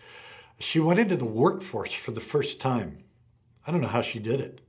she 0.58 0.80
went 0.80 0.98
into 0.98 1.16
the 1.16 1.24
workforce 1.24 1.92
for 1.92 2.10
the 2.10 2.20
first 2.20 2.60
time. 2.60 2.98
I 3.66 3.70
don't 3.70 3.80
know 3.80 3.88
how 3.88 4.02
she 4.02 4.18
did 4.18 4.40
it. 4.40 4.60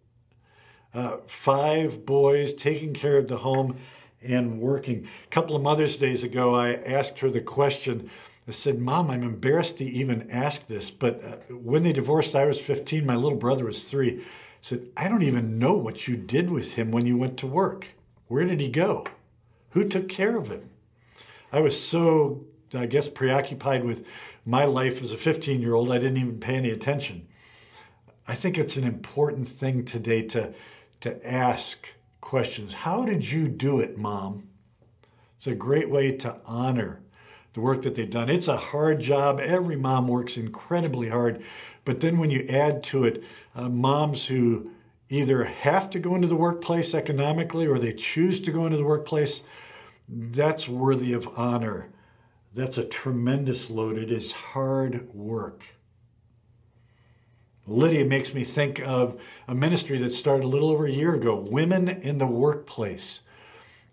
Uh, 0.93 1.17
five 1.27 2.05
boys 2.05 2.53
taking 2.53 2.93
care 2.93 3.17
of 3.17 3.27
the 3.27 3.37
home 3.37 3.77
and 4.21 4.59
working. 4.59 5.07
A 5.25 5.27
couple 5.29 5.55
of 5.55 5.61
Mother's 5.61 5.97
Days 5.97 6.23
ago, 6.23 6.55
I 6.55 6.73
asked 6.73 7.19
her 7.19 7.29
the 7.29 7.41
question. 7.41 8.09
I 8.47 8.51
said, 8.51 8.79
Mom, 8.79 9.11
I'm 9.11 9.23
embarrassed 9.23 9.77
to 9.77 9.85
even 9.85 10.29
ask 10.31 10.65
this, 10.67 10.89
but 10.89 11.23
uh, 11.23 11.53
when 11.53 11.83
they 11.83 11.93
divorced, 11.93 12.35
I 12.35 12.45
was 12.45 12.59
15, 12.59 13.05
my 13.05 13.15
little 13.15 13.37
brother 13.37 13.65
was 13.65 13.83
three. 13.83 14.19
I 14.19 14.23
said, 14.61 14.87
I 14.97 15.07
don't 15.07 15.21
even 15.21 15.59
know 15.59 15.73
what 15.73 16.07
you 16.07 16.17
did 16.17 16.49
with 16.49 16.73
him 16.73 16.91
when 16.91 17.05
you 17.05 17.15
went 17.15 17.37
to 17.37 17.47
work. 17.47 17.87
Where 18.27 18.45
did 18.45 18.59
he 18.59 18.69
go? 18.69 19.05
Who 19.71 19.87
took 19.87 20.09
care 20.09 20.35
of 20.35 20.49
him? 20.49 20.69
I 21.51 21.61
was 21.61 21.79
so, 21.79 22.45
I 22.73 22.87
guess, 22.87 23.07
preoccupied 23.07 23.83
with 23.83 24.05
my 24.49 24.65
life 24.65 25.01
as 25.03 25.11
a 25.11 25.17
15 25.17 25.61
year 25.61 25.75
old, 25.75 25.91
I 25.91 25.99
didn't 25.99 26.17
even 26.17 26.39
pay 26.39 26.55
any 26.55 26.71
attention. 26.71 27.27
I 28.27 28.33
think 28.33 28.57
it's 28.57 28.77
an 28.77 28.83
important 28.83 29.47
thing 29.47 29.85
today 29.85 30.23
to, 30.23 30.53
to 31.01 31.27
ask 31.27 31.87
questions. 32.19 32.73
How 32.73 33.05
did 33.05 33.29
you 33.29 33.47
do 33.47 33.79
it, 33.79 33.97
mom? 33.97 34.49
It's 35.37 35.45
a 35.45 35.53
great 35.53 35.89
way 35.89 36.11
to 36.17 36.37
honor 36.45 37.01
the 37.53 37.61
work 37.61 37.83
that 37.83 37.93
they've 37.93 38.09
done. 38.09 38.27
It's 38.27 38.47
a 38.47 38.57
hard 38.57 39.01
job. 39.01 39.39
Every 39.39 39.75
mom 39.75 40.07
works 40.07 40.35
incredibly 40.35 41.09
hard. 41.09 41.43
But 41.85 41.99
then 41.99 42.17
when 42.17 42.31
you 42.31 42.45
add 42.49 42.83
to 42.85 43.03
it 43.03 43.23
uh, 43.55 43.69
moms 43.69 44.25
who 44.25 44.71
either 45.09 45.43
have 45.43 45.91
to 45.91 45.99
go 45.99 46.15
into 46.15 46.27
the 46.27 46.35
workplace 46.35 46.95
economically 46.95 47.67
or 47.67 47.77
they 47.77 47.93
choose 47.93 48.39
to 48.41 48.51
go 48.51 48.65
into 48.65 48.77
the 48.77 48.83
workplace, 48.83 49.41
that's 50.07 50.67
worthy 50.67 51.13
of 51.13 51.27
honor. 51.37 51.89
That's 52.59 52.77
a 52.77 52.83
tremendous 52.83 53.69
load. 53.69 53.97
It 53.97 54.11
is 54.11 54.33
hard 54.33 55.13
work. 55.13 55.63
Lydia 57.65 58.03
makes 58.03 58.33
me 58.33 58.43
think 58.43 58.81
of 58.81 59.17
a 59.47 59.55
ministry 59.55 59.97
that 59.99 60.11
started 60.11 60.43
a 60.43 60.47
little 60.49 60.69
over 60.69 60.85
a 60.85 60.91
year 60.91 61.15
ago 61.15 61.37
Women 61.37 61.87
in 61.87 62.17
the 62.17 62.27
Workplace. 62.27 63.21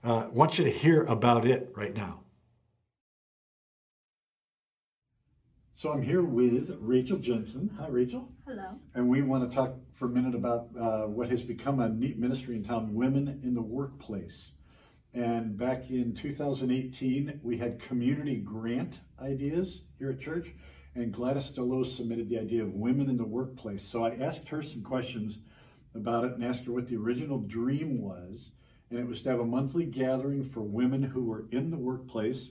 Uh, 0.02 0.24
I 0.24 0.26
want 0.30 0.58
you 0.58 0.64
to 0.64 0.70
hear 0.72 1.04
about 1.04 1.46
it 1.46 1.72
right 1.76 1.94
now. 1.94 2.22
So 5.70 5.92
I'm 5.92 6.02
here 6.02 6.22
with 6.22 6.76
Rachel 6.80 7.18
Jensen. 7.18 7.70
Hi, 7.78 7.86
Rachel. 7.86 8.32
Hello. 8.48 8.80
And 8.96 9.08
we 9.08 9.22
want 9.22 9.48
to 9.48 9.54
talk 9.54 9.76
for 9.94 10.06
a 10.06 10.10
minute 10.10 10.34
about 10.34 10.70
uh, 10.76 11.06
what 11.06 11.30
has 11.30 11.44
become 11.44 11.78
a 11.78 11.88
neat 11.88 12.18
ministry 12.18 12.56
in 12.56 12.64
town 12.64 12.92
Women 12.94 13.38
in 13.44 13.54
the 13.54 13.62
Workplace. 13.62 14.50
And 15.14 15.56
back 15.56 15.90
in 15.90 16.14
2018, 16.14 17.40
we 17.42 17.56
had 17.56 17.78
community 17.78 18.36
grant 18.36 19.00
ideas 19.20 19.82
here 19.98 20.10
at 20.10 20.20
church, 20.20 20.52
and 20.94 21.12
Gladys 21.12 21.50
Delos 21.50 21.96
submitted 21.96 22.28
the 22.28 22.38
idea 22.38 22.62
of 22.62 22.74
women 22.74 23.08
in 23.08 23.16
the 23.16 23.24
workplace. 23.24 23.82
So 23.82 24.04
I 24.04 24.10
asked 24.10 24.48
her 24.48 24.62
some 24.62 24.82
questions 24.82 25.40
about 25.94 26.24
it 26.24 26.32
and 26.32 26.44
asked 26.44 26.66
her 26.66 26.72
what 26.72 26.86
the 26.88 26.96
original 26.96 27.38
dream 27.38 28.00
was. 28.00 28.52
And 28.90 28.98
it 28.98 29.06
was 29.06 29.22
to 29.22 29.30
have 29.30 29.40
a 29.40 29.44
monthly 29.44 29.84
gathering 29.84 30.44
for 30.44 30.60
women 30.60 31.02
who 31.02 31.24
were 31.24 31.46
in 31.50 31.70
the 31.70 31.76
workplace 31.76 32.50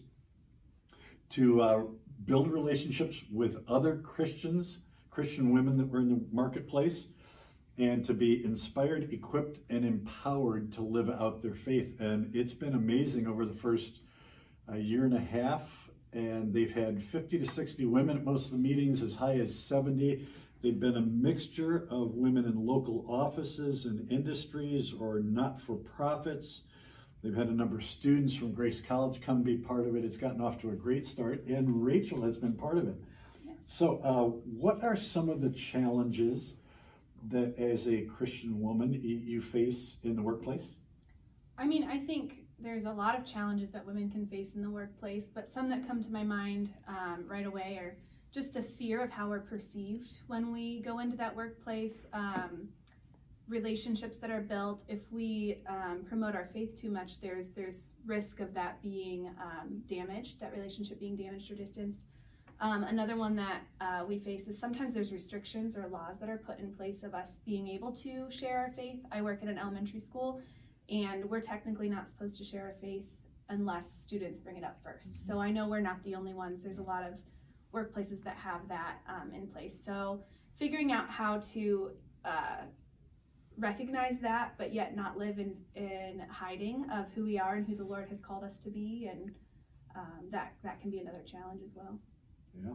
to 1.30 1.62
uh, 1.62 1.84
build 2.26 2.52
relationships 2.52 3.22
with 3.32 3.64
other 3.68 3.98
Christians, 3.98 4.80
Christian 5.10 5.54
women 5.54 5.78
that 5.78 5.90
were 5.90 6.00
in 6.00 6.10
the 6.10 6.22
marketplace, 6.32 7.08
and 7.78 8.06
to 8.06 8.14
be 8.14 8.44
inspired, 8.44 9.12
equipped, 9.12 9.60
and 9.70 9.84
empowered 9.84 10.72
to 10.74 10.82
live 10.82 11.10
out 11.10 11.42
their 11.42 11.54
faith. 11.54 12.00
And 12.00 12.34
it's 12.36 12.54
been 12.54 12.74
amazing 12.74 13.28
over 13.28 13.46
the 13.46 13.54
first 13.54 14.00
uh, 14.72 14.76
year 14.76 15.04
and 15.04 15.14
a 15.14 15.20
half. 15.20 15.90
And 16.14 16.54
they've 16.54 16.74
had 16.74 17.04
50 17.04 17.40
to 17.40 17.46
60 17.46 17.86
women 17.86 18.18
at 18.18 18.24
most 18.24 18.46
of 18.46 18.52
the 18.54 18.64
meetings, 18.64 19.04
as 19.04 19.16
high 19.16 19.38
as 19.40 19.54
70. 19.54 20.26
They've 20.62 20.80
been 20.80 20.96
a 20.96 21.02
mixture 21.02 21.86
of 21.92 22.16
women 22.16 22.46
in 22.46 22.66
local 22.66 23.06
offices 23.10 23.86
and 23.86 24.10
industries 24.10 24.94
or 24.94 25.20
not 25.20 25.60
for 25.60 25.76
profits. 25.76 26.62
They've 27.22 27.36
had 27.36 27.50
a 27.50 27.54
number 27.54 27.78
of 27.78 27.84
students 27.84 28.34
from 28.36 28.54
Grace 28.54 28.80
College 28.80 29.20
come 29.20 29.44
be 29.44 29.58
part 29.58 29.88
of 29.88 29.96
it. 29.96 30.06
It's 30.06 30.16
gotten 30.16 30.42
off 30.42 30.62
to 30.62 30.70
a 30.70 30.76
great 30.76 31.06
start, 31.06 31.44
and 31.48 31.84
Rachel 31.84 32.22
has 32.22 32.38
been 32.38 32.54
part 32.54 32.78
of 32.78 32.88
it. 32.88 32.96
So, 33.68 34.00
uh, 34.04 34.26
what 34.60 34.84
are 34.84 34.96
some 34.96 35.28
of 35.28 35.42
the 35.42 35.50
challenges 35.50 36.54
that, 37.30 37.58
as 37.58 37.88
a 37.88 38.02
Christian 38.02 38.60
woman, 38.60 38.94
you 38.94 39.42
face 39.42 39.98
in 40.04 40.16
the 40.16 40.22
workplace? 40.22 40.76
I 41.58 41.66
mean, 41.66 41.88
I 41.90 41.98
think 41.98 42.46
there's 42.60 42.86
a 42.86 42.92
lot 42.92 43.18
of 43.18 43.26
challenges 43.26 43.70
that 43.72 43.86
women 43.86 44.10
can 44.10 44.26
face 44.28 44.56
in 44.56 44.62
the 44.62 44.70
workplace, 44.70 45.30
but 45.30 45.48
some 45.48 45.70
that 45.70 45.88
come 45.88 46.02
to 46.02 46.12
my 46.12 46.24
mind 46.24 46.74
um, 46.88 47.26
right 47.28 47.46
away 47.46 47.78
are 47.82 47.98
just 48.32 48.54
the 48.54 48.64
fear 48.64 49.02
of 49.02 49.12
how 49.12 49.30
we're 49.30 49.40
perceived 49.40 50.18
when 50.28 50.52
we 50.52 50.82
go 50.82 51.00
into 51.00 51.18
that 51.18 51.36
workplace. 51.36 52.06
Um, 52.14 52.70
relationships 53.48 54.18
that 54.18 54.32
are 54.32 54.42
built 54.42 54.84
if 54.88 55.12
we 55.12 55.60
um, 55.70 56.04
promote 56.08 56.36
our 56.36 56.46
faith 56.46 56.80
too 56.82 56.90
much 56.90 57.22
there's 57.22 57.50
there's 57.50 57.92
risk 58.06 58.40
of 58.40 58.54
that 58.56 58.82
being 58.82 59.30
um, 59.40 59.82
damaged 59.88 60.40
that 60.40 60.52
relationship 60.52 61.00
being 61.00 61.16
damaged 61.16 61.52
or 61.52 61.56
distanced 61.56 62.02
um, 62.62 62.84
another 62.84 63.18
one 63.18 63.36
that 63.36 63.62
uh, 63.82 64.04
we 64.08 64.20
face 64.20 64.48
is 64.48 64.58
sometimes 64.58 64.94
there's 64.94 65.12
restrictions 65.12 65.76
or 65.78 65.88
laws 65.88 66.18
that 66.20 66.30
are 66.30 66.38
put 66.38 66.60
in 66.60 66.72
place 66.74 67.04
of 67.04 67.14
us 67.14 67.34
being 67.46 67.68
able 67.68 67.92
to 67.92 68.30
share 68.30 68.58
our 68.58 68.72
faith 68.72 69.00
i 69.12 69.22
work 69.22 69.40
at 69.42 69.48
an 69.50 69.58
elementary 69.58 70.00
school 70.00 70.42
and 70.90 71.26
we're 71.26 71.42
technically 71.42 71.90
not 71.90 72.08
supposed 72.08 72.38
to 72.38 72.44
share 72.44 72.64
our 72.64 72.76
faith 72.82 73.06
unless 73.50 73.92
students 73.94 74.40
bring 74.40 74.58
it 74.58 74.64
up 74.64 74.78
first 74.84 75.28
so 75.28 75.40
i 75.40 75.52
know 75.52 75.68
we're 75.68 75.80
not 75.80 76.02
the 76.04 76.16
only 76.16 76.34
ones 76.34 76.62
there's 76.62 76.80
a 76.80 76.84
lot 76.84 77.04
of 77.04 77.20
workplaces 77.74 78.24
that 78.24 78.38
have 78.38 78.68
that 78.68 79.00
um, 79.10 79.32
in 79.34 79.48
place 79.48 79.78
so 79.78 80.22
figuring 80.58 80.92
out 80.92 81.10
how 81.10 81.40
to 81.40 81.92
uh, 82.24 82.64
recognize 83.58 84.20
that, 84.20 84.54
but 84.58 84.74
yet 84.74 84.96
not 84.96 85.18
live 85.18 85.40
in, 85.40 85.56
in 85.76 86.24
hiding 86.30 86.86
of 86.92 87.06
who 87.14 87.24
we 87.24 87.40
are 87.40 87.56
and 87.56 87.68
who 87.68 87.76
the 87.76 87.84
Lord 87.84 88.08
has 88.10 88.20
called 88.20 88.44
us 88.44 88.60
to 88.60 88.70
be. 88.70 89.10
And 89.12 89.32
um, 89.96 90.26
that, 90.32 90.54
that 90.64 90.82
can 90.82 90.92
be 90.92 91.00
another 91.00 91.24
challenge 91.26 91.62
as 91.64 91.72
well. 91.74 91.98
Yeah. 92.64 92.74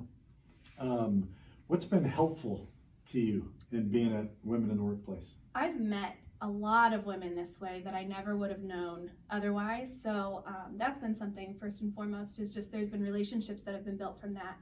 Um, 0.79 1.29
what's 1.67 1.85
been 1.85 2.05
helpful 2.05 2.69
to 3.09 3.21
you 3.21 3.53
in 3.73 3.89
being 3.89 4.13
a 4.13 4.27
women 4.45 4.71
in 4.71 4.77
the 4.77 4.83
workplace? 4.83 5.35
I've 5.55 5.79
met 5.79 6.17
a 6.43 6.49
lot 6.49 6.93
of 6.93 7.05
women 7.05 7.35
this 7.35 7.61
way 7.61 7.83
that 7.85 7.95
I 7.95 8.03
never 8.05 8.37
would 8.37 8.51
have 8.51 8.63
known 8.63 9.11
otherwise. 9.29 9.91
So 10.03 10.43
um, 10.47 10.77
that's 10.77 10.99
been 10.99 11.15
something 11.15 11.55
first 11.61 11.83
and 11.83 11.95
foremost 11.95 12.39
is 12.39 12.55
just 12.55 12.73
there's 12.73 12.89
been 12.89 13.03
relationships 13.03 13.63
that 13.63 13.75
have 13.75 13.85
been 13.85 13.99
built 13.99 14.19
from 14.19 14.33
that. 14.35 14.57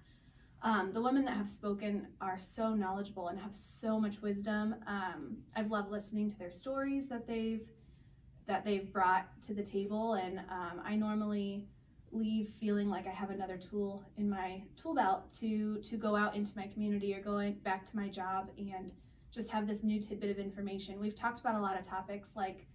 Um, 0.63 0.93
the 0.93 1.01
women 1.01 1.25
that 1.25 1.37
have 1.37 1.49
spoken 1.49 2.09
are 2.21 2.39
so 2.39 2.75
knowledgeable 2.75 3.29
and 3.29 3.39
have 3.39 3.55
so 3.55 4.01
much 4.01 4.21
wisdom. 4.21 4.75
Um, 4.89 5.37
I've 5.55 5.71
loved 5.71 5.93
listening 5.93 6.29
to 6.31 6.39
their 6.39 6.51
stories 6.51 7.09
that 7.09 7.27
they've 7.27 7.71
that 8.47 8.65
they've 8.65 8.91
brought 8.91 9.27
to 9.43 9.53
the 9.53 9.63
table, 9.63 10.15
and 10.15 10.39
um, 10.39 10.81
I 10.83 10.97
normally 10.97 11.69
leave 12.13 12.49
feeling 12.49 12.89
like 12.89 13.07
I 13.07 13.11
have 13.11 13.31
another 13.31 13.57
tool 13.57 14.05
in 14.17 14.29
my 14.29 14.63
tool 14.81 14.95
belt 14.95 15.31
to 15.41 15.79
to 15.79 15.97
go 15.97 16.17
out 16.17 16.35
into 16.35 16.53
my 16.57 16.67
community 16.67 17.15
or 17.15 17.21
going 17.21 17.55
back 17.65 17.85
to 17.87 17.97
my 17.97 18.09
job 18.09 18.51
and 18.57 18.91
just 19.31 19.51
have 19.51 19.67
this 19.67 19.83
new 19.83 20.01
tidbit 20.01 20.31
of 20.31 20.39
information. 20.39 20.99
We've 20.99 21.15
talked 21.15 21.41
about 21.41 21.55
a 21.55 21.61
lot 21.61 21.79
of 21.79 21.87
topics 21.87 22.33
like 22.35 22.67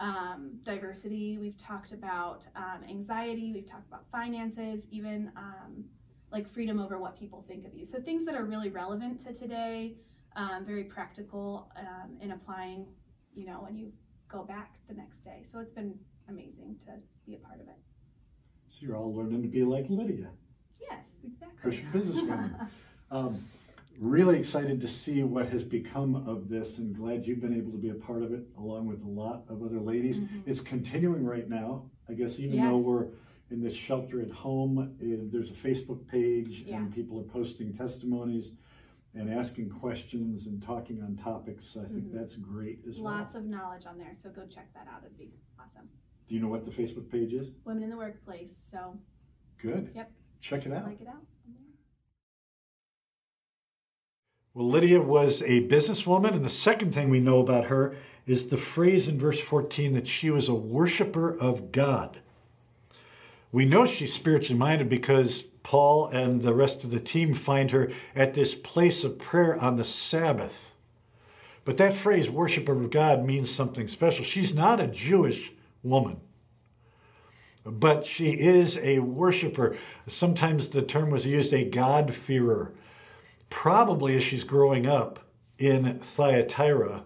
um, 0.00 0.58
diversity. 0.62 1.38
We've 1.38 1.56
talked 1.56 1.92
about 1.92 2.46
um, 2.56 2.82
anxiety. 2.88 3.52
We've 3.52 3.66
talked 3.66 3.86
about 3.88 4.04
finances, 4.10 4.86
even 4.90 5.30
um, 5.36 5.84
like 6.30 6.48
freedom 6.48 6.80
over 6.80 6.98
what 6.98 7.18
people 7.18 7.44
think 7.46 7.66
of 7.66 7.74
you. 7.74 7.84
So 7.84 8.00
things 8.00 8.24
that 8.26 8.34
are 8.34 8.44
really 8.44 8.68
relevant 8.68 9.24
to 9.26 9.32
today, 9.32 9.96
um, 10.36 10.64
very 10.66 10.84
practical 10.84 11.70
um, 11.76 12.16
in 12.20 12.32
applying, 12.32 12.86
you 13.34 13.46
know, 13.46 13.62
when 13.62 13.76
you 13.76 13.92
go 14.28 14.42
back 14.42 14.74
the 14.88 14.94
next 14.94 15.24
day. 15.24 15.42
So 15.44 15.60
it's 15.60 15.72
been 15.72 15.94
amazing 16.28 16.76
to 16.86 16.92
be 17.26 17.34
a 17.34 17.38
part 17.38 17.60
of 17.60 17.68
it. 17.68 17.76
So 18.72 18.86
you're 18.86 18.96
all 18.96 19.14
learning 19.14 19.42
to 19.42 19.48
be 19.48 19.64
like 19.64 19.84
Lydia. 19.90 20.30
Yes, 20.80 21.04
exactly. 21.22 21.58
Christian 21.60 21.86
businesswoman. 21.92 22.68
um, 23.10 23.44
really 24.00 24.38
excited 24.38 24.80
to 24.80 24.88
see 24.88 25.22
what 25.24 25.46
has 25.50 25.62
become 25.62 26.26
of 26.26 26.48
this 26.48 26.78
and 26.78 26.96
glad 26.96 27.26
you've 27.26 27.42
been 27.42 27.54
able 27.54 27.70
to 27.70 27.76
be 27.76 27.90
a 27.90 27.94
part 27.94 28.22
of 28.22 28.32
it 28.32 28.46
along 28.56 28.86
with 28.86 29.02
a 29.04 29.08
lot 29.08 29.44
of 29.50 29.62
other 29.62 29.78
ladies. 29.78 30.20
Mm-hmm. 30.20 30.50
It's 30.50 30.62
continuing 30.62 31.26
right 31.26 31.50
now. 31.50 31.84
I 32.08 32.14
guess 32.14 32.40
even 32.40 32.56
yes. 32.56 32.70
though 32.70 32.78
we're 32.78 33.08
in 33.50 33.62
this 33.62 33.74
shelter 33.74 34.22
at 34.22 34.30
home. 34.30 34.78
Uh, 34.78 35.28
there's 35.30 35.50
a 35.50 35.52
Facebook 35.52 36.08
page, 36.08 36.64
yeah. 36.66 36.76
and 36.76 36.94
people 36.94 37.20
are 37.20 37.24
posting 37.24 37.74
testimonies 37.74 38.52
and 39.14 39.30
asking 39.30 39.68
questions 39.68 40.46
and 40.46 40.62
talking 40.62 41.02
on 41.02 41.18
topics. 41.22 41.76
I 41.76 41.84
think 41.84 42.06
mm-hmm. 42.06 42.16
that's 42.16 42.36
great 42.36 42.78
as 42.88 42.98
Lots 42.98 43.04
well. 43.04 43.14
Lots 43.18 43.34
of 43.34 43.44
knowledge 43.44 43.84
on 43.84 43.98
there, 43.98 44.14
so 44.18 44.30
go 44.30 44.46
check 44.46 44.72
that 44.72 44.86
out. 44.90 45.02
It'd 45.04 45.18
be 45.18 45.34
awesome. 45.60 45.90
Do 46.32 46.36
you 46.36 46.42
know 46.42 46.48
what 46.48 46.64
the 46.64 46.70
Facebook 46.70 47.10
page 47.10 47.34
is? 47.34 47.50
Women 47.66 47.82
in 47.82 47.90
the 47.90 47.96
Workplace. 47.98 48.52
So 48.70 48.98
good. 49.60 49.90
Yep. 49.94 50.10
Check 50.40 50.64
it 50.64 50.72
out. 50.72 50.86
Like 50.86 51.02
it 51.02 51.06
out. 51.06 51.20
Well, 54.54 54.66
Lydia 54.66 55.02
was 55.02 55.42
a 55.42 55.68
businesswoman, 55.68 56.32
and 56.32 56.42
the 56.42 56.48
second 56.48 56.94
thing 56.94 57.10
we 57.10 57.20
know 57.20 57.40
about 57.40 57.66
her 57.66 57.94
is 58.26 58.46
the 58.46 58.56
phrase 58.56 59.08
in 59.08 59.18
verse 59.18 59.42
14 59.42 59.92
that 59.92 60.08
she 60.08 60.30
was 60.30 60.48
a 60.48 60.54
worshiper 60.54 61.36
of 61.38 61.70
God. 61.70 62.20
We 63.52 63.66
know 63.66 63.84
she's 63.84 64.14
spiritually 64.14 64.58
minded 64.58 64.88
because 64.88 65.42
Paul 65.62 66.06
and 66.06 66.40
the 66.40 66.54
rest 66.54 66.82
of 66.82 66.88
the 66.88 66.98
team 66.98 67.34
find 67.34 67.72
her 67.72 67.92
at 68.16 68.32
this 68.32 68.54
place 68.54 69.04
of 69.04 69.18
prayer 69.18 69.60
on 69.60 69.76
the 69.76 69.84
Sabbath. 69.84 70.74
But 71.66 71.76
that 71.76 71.92
phrase, 71.92 72.30
worshiper 72.30 72.72
of 72.72 72.88
God, 72.88 73.22
means 73.22 73.50
something 73.50 73.86
special. 73.86 74.24
She's 74.24 74.54
not 74.54 74.80
a 74.80 74.86
Jewish 74.86 75.52
woman, 75.82 76.20
but 77.64 78.04
she 78.04 78.30
is 78.30 78.76
a 78.78 78.98
worshiper. 79.00 79.76
Sometimes 80.08 80.68
the 80.68 80.82
term 80.82 81.10
was 81.10 81.26
used 81.26 81.52
a 81.52 81.64
God-fearer. 81.64 82.72
Probably 83.50 84.16
as 84.16 84.24
she's 84.24 84.44
growing 84.44 84.86
up 84.86 85.20
in 85.58 85.98
Thyatira, 85.98 87.04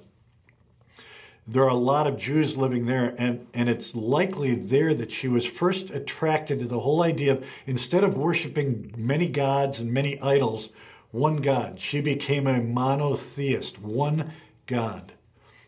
there 1.49 1.63
are 1.63 1.69
a 1.69 1.75
lot 1.75 2.09
of 2.09 2.17
Jews 2.17 2.57
living 2.57 2.87
there, 2.87 3.15
and, 3.19 3.47
and 3.55 3.69
it's 3.69 3.95
likely 3.95 4.57
there 4.57 4.95
that 4.95 5.13
she 5.13 5.29
was 5.29 5.47
first 5.47 5.91
attracted 5.91 6.59
to 6.59 6.67
the 6.67 6.81
whole 6.81 7.03
idea 7.03 7.33
of 7.33 7.47
instead 7.67 8.03
of 8.03 8.17
worshiping 8.17 8.93
many 8.97 9.29
gods 9.29 9.79
and 9.79 9.93
many 9.93 10.21
idols, 10.21 10.71
one 11.13 11.37
God. 11.37 11.79
She 11.79 12.01
became 12.01 12.49
a 12.49 12.61
monotheist, 12.61 13.81
one 13.81 14.33
God, 14.67 15.13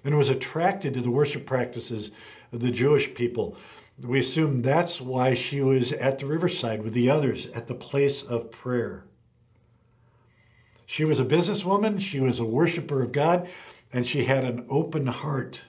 and 0.03 0.16
was 0.18 0.31
attracted 0.31 0.94
to 0.94 1.01
the 1.01 1.11
worship 1.11 1.47
practices 1.47 2.11
the 2.52 2.70
Jewish 2.70 3.14
people. 3.14 3.56
We 4.00 4.20
assume 4.20 4.62
that's 4.62 5.00
why 5.00 5.34
she 5.34 5.61
was 5.61 5.92
at 5.92 6.18
the 6.18 6.26
riverside 6.26 6.82
with 6.82 6.92
the 6.92 7.11
others 7.11 7.46
at 7.48 7.66
the 7.66 7.74
place 7.74 8.22
of 8.22 8.50
prayer. 8.50 9.04
She 10.87 11.04
was 11.04 11.20
a 11.20 11.24
businesswoman, 11.24 12.00
she 12.00 12.20
was 12.20 12.38
a 12.38 12.44
worshiper 12.44 13.02
of 13.02 13.12
God, 13.12 13.48
and 13.92 14.06
she 14.06 14.24
had 14.24 14.44
an 14.44 14.64
open 14.68 15.06
heart. 15.06 15.62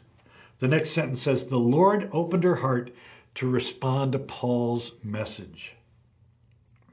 The 0.60 0.68
next 0.68 0.92
sentence 0.92 1.22
says, 1.22 1.48
The 1.48 1.58
Lord 1.58 2.10
opened 2.14 2.44
her 2.44 2.58
heart 2.58 2.92
to 3.36 3.50
respond 3.50 4.12
to 4.12 4.20
Paul's 4.20 4.94
message. 5.04 5.76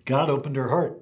God 0.04 0.30
opened 0.30 0.56
her 0.56 0.68
heart. 0.68 1.00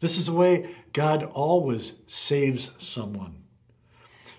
This 0.00 0.18
is 0.18 0.26
the 0.26 0.32
way 0.32 0.74
God 0.92 1.24
always 1.24 1.94
saves 2.06 2.70
someone. 2.78 3.45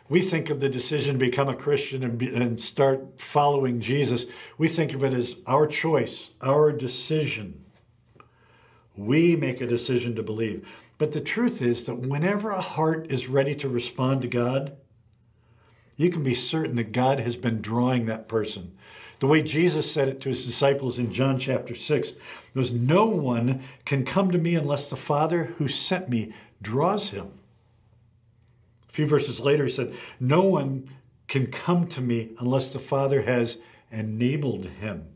We 0.10 0.22
think 0.22 0.50
of 0.50 0.60
the 0.60 0.70
decision 0.70 1.14
to 1.14 1.26
become 1.26 1.50
a 1.50 1.56
Christian 1.56 2.04
and, 2.04 2.18
be, 2.18 2.34
and 2.34 2.60
start 2.60 3.20
following 3.20 3.82
Jesus, 3.82 4.26
we 4.58 4.68
think 4.68 4.94
of 4.94 5.04
it 5.04 5.14
as 5.14 5.38
our 5.46 5.68
choice, 5.68 6.32
our 6.42 6.72
decision. 6.72 7.66
We 8.96 9.36
make 9.36 9.60
a 9.60 9.68
decision 9.68 10.16
to 10.16 10.24
believe. 10.24 10.66
But 10.98 11.12
the 11.12 11.22
truth 11.22 11.62
is 11.62 11.84
that 11.86 12.00
whenever 12.00 12.52
a 12.52 12.62
heart 12.62 13.12
is 13.12 13.28
ready 13.28 13.54
to 13.56 13.70
respond 13.70 14.22
to 14.22 14.28
God, 14.28 14.76
you 15.98 16.10
can 16.10 16.24
be 16.24 16.36
certain 16.36 16.78
that 16.78 16.92
God 16.92 17.20
has 17.20 17.36
been 17.36 17.62
drawing 17.62 18.06
that 18.06 18.28
person. 18.28 18.78
The 19.20 19.28
way 19.28 19.42
Jesus 19.42 19.92
said 19.92 20.08
it 20.08 20.22
to 20.22 20.30
his 20.30 20.46
disciples 20.46 21.00
in 21.00 21.12
John 21.12 21.40
chapter 21.40 21.76
6 21.76 22.14
was, 22.54 22.72
No 22.72 23.06
one 23.06 23.64
can 23.84 24.06
come 24.06 24.32
to 24.32 24.38
me 24.38 24.56
unless 24.56 24.90
the 24.90 24.96
Father 24.96 25.56
who 25.58 25.68
sent 25.68 26.08
me 26.08 26.34
draws 26.62 27.10
him. 27.10 27.32
Few 28.98 29.06
verses 29.06 29.40
later, 29.40 29.66
he 29.66 29.70
said, 29.70 29.94
No 30.20 30.42
one 30.42 30.90
can 31.28 31.52
come 31.52 31.86
to 31.90 32.02
me 32.02 32.32
unless 32.40 32.74
the 32.74 32.80
Father 32.80 33.22
has 33.22 33.60
enabled 33.92 34.66
him. 34.66 35.10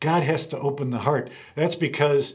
God 0.00 0.22
has 0.22 0.46
to 0.46 0.58
open 0.58 0.88
the 0.88 1.00
heart. 1.00 1.30
That's 1.56 1.74
because 1.74 2.32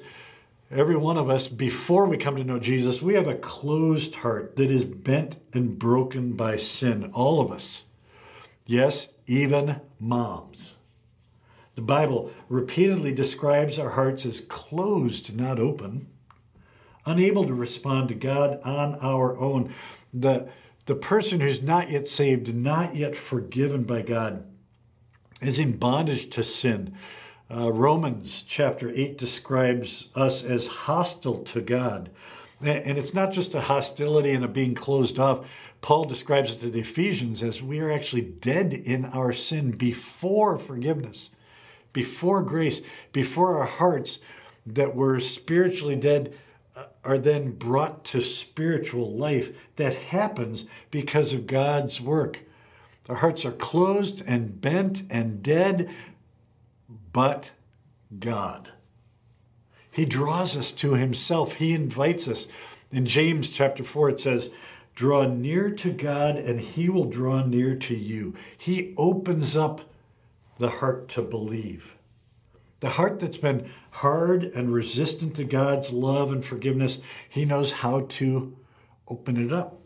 Every 0.70 0.96
one 0.96 1.18
of 1.18 1.32
us, 1.32 1.48
before 1.48 2.06
we 2.06 2.18
come 2.18 2.36
to 2.36 2.44
know 2.44 2.60
Jesus, 2.60 3.02
we 3.02 3.16
have 3.16 3.26
a 3.26 3.34
closed 3.34 4.14
heart 4.14 4.56
that 4.58 4.70
is 4.70 4.86
bent 4.86 5.38
and 5.52 5.80
broken 5.80 6.34
by 6.34 6.58
sin. 6.58 7.10
All 7.12 7.42
of 7.42 7.52
us. 7.52 7.86
Yes, 8.68 9.08
even 9.26 9.82
moms. 10.00 10.76
The 11.74 11.82
Bible 11.82 12.32
repeatedly 12.50 13.14
describes 13.14 13.80
our 13.80 13.90
hearts 13.90 14.28
as 14.28 14.42
closed, 14.42 15.36
not 15.36 15.58
open. 15.58 16.06
unable 17.06 17.46
to 17.46 17.54
respond 17.56 18.10
to 18.10 18.16
God 18.16 18.60
on 18.64 18.96
our 19.02 19.38
own. 19.38 19.74
The, 20.14 20.50
the 20.86 20.96
person 20.96 21.40
who's 21.40 21.62
not 21.62 21.90
yet 21.90 22.08
saved, 22.08 22.54
not 22.54 22.96
yet 22.96 23.16
forgiven 23.16 23.84
by 23.84 24.02
God, 24.02 24.46
is 25.42 25.60
in 25.60 25.78
bondage 25.78 26.30
to 26.32 26.44
sin. 26.44 26.96
Uh, 27.54 27.72
Romans 27.72 28.44
chapter 28.48 28.90
8 28.90 29.18
describes 29.18 30.10
us 30.16 30.44
as 30.44 30.68
hostile 30.68 31.44
to 31.44 31.62
God. 31.62 32.10
And 32.62 32.98
it's 32.98 33.14
not 33.14 33.34
just 33.34 33.54
a 33.54 33.62
hostility 33.62 34.32
and 34.32 34.46
a 34.46 34.48
being 34.48 34.74
closed 34.74 35.20
off. 35.20 35.46
Paul 35.82 36.06
describes 36.06 36.56
it 36.56 36.62
to 36.62 36.70
the 36.70 36.80
Ephesians 36.80 37.44
as 37.44 37.62
we 37.62 37.80
are 37.82 37.92
actually 37.92 38.22
dead 38.22 38.74
in 38.74 39.04
our 39.06 39.34
sin 39.34 39.72
before 39.72 40.58
forgiveness, 40.58 41.30
before 41.92 42.42
grace, 42.42 42.82
before 43.12 43.58
our 43.58 43.66
hearts 43.66 44.20
that 44.66 44.96
were 44.96 45.20
spiritually 45.20 45.98
dead 45.98 46.34
are 47.04 47.18
then 47.18 47.52
brought 47.52 48.04
to 48.06 48.22
spiritual 48.22 49.16
life. 49.16 49.52
That 49.76 49.96
happens 49.96 50.66
because 50.92 51.34
of 51.34 51.48
God's 51.48 52.02
work. 52.02 52.40
Our 53.10 53.16
hearts 53.16 53.46
are 53.46 53.52
closed 53.52 54.24
and 54.26 54.62
bent 54.62 55.04
and 55.10 55.44
dead, 55.44 55.90
but 57.12 57.52
God. 58.20 58.72
He 59.92 60.06
draws 60.06 60.58
us 60.58 60.72
to 60.74 60.94
himself. 60.94 61.56
He 61.56 61.74
invites 61.74 62.28
us. 62.28 62.48
In 62.92 63.06
James 63.06 63.50
chapter 63.50 63.84
4, 63.84 64.10
it 64.10 64.22
says, 64.22 64.50
Draw 64.96 65.26
near 65.26 65.72
to 65.72 65.92
God, 65.92 66.36
and 66.36 66.60
he 66.60 66.90
will 66.90 67.06
draw 67.06 67.44
near 67.44 67.76
to 67.76 67.96
you. 67.96 68.36
He 68.58 68.94
opens 68.98 69.58
up 69.58 69.82
the 70.60 70.70
heart 70.70 71.10
to 71.10 71.22
believe. 71.22 71.96
The 72.84 72.90
heart 72.90 73.22
that's 73.22 73.38
been 73.38 73.72
hard 73.92 74.44
and 74.44 74.74
resistant 74.74 75.38
to 75.38 75.46
God's 75.46 75.94
love 75.94 76.34
and 76.34 76.44
forgiveness, 76.44 77.00
he 77.30 77.46
knows 77.46 77.72
how 77.72 78.02
to 78.10 78.58
open 79.08 79.38
it 79.38 79.54
up. 79.54 79.80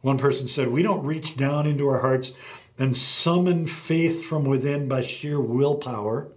One 0.00 0.16
person 0.16 0.46
said, 0.46 0.68
We 0.68 0.84
don't 0.84 1.04
reach 1.04 1.36
down 1.36 1.66
into 1.66 1.88
our 1.88 2.02
hearts 2.02 2.30
and 2.78 2.96
summon 2.96 3.66
faith 3.66 4.24
from 4.24 4.44
within 4.44 4.86
by 4.86 5.00
sheer 5.00 5.40
willpower. 5.40 6.30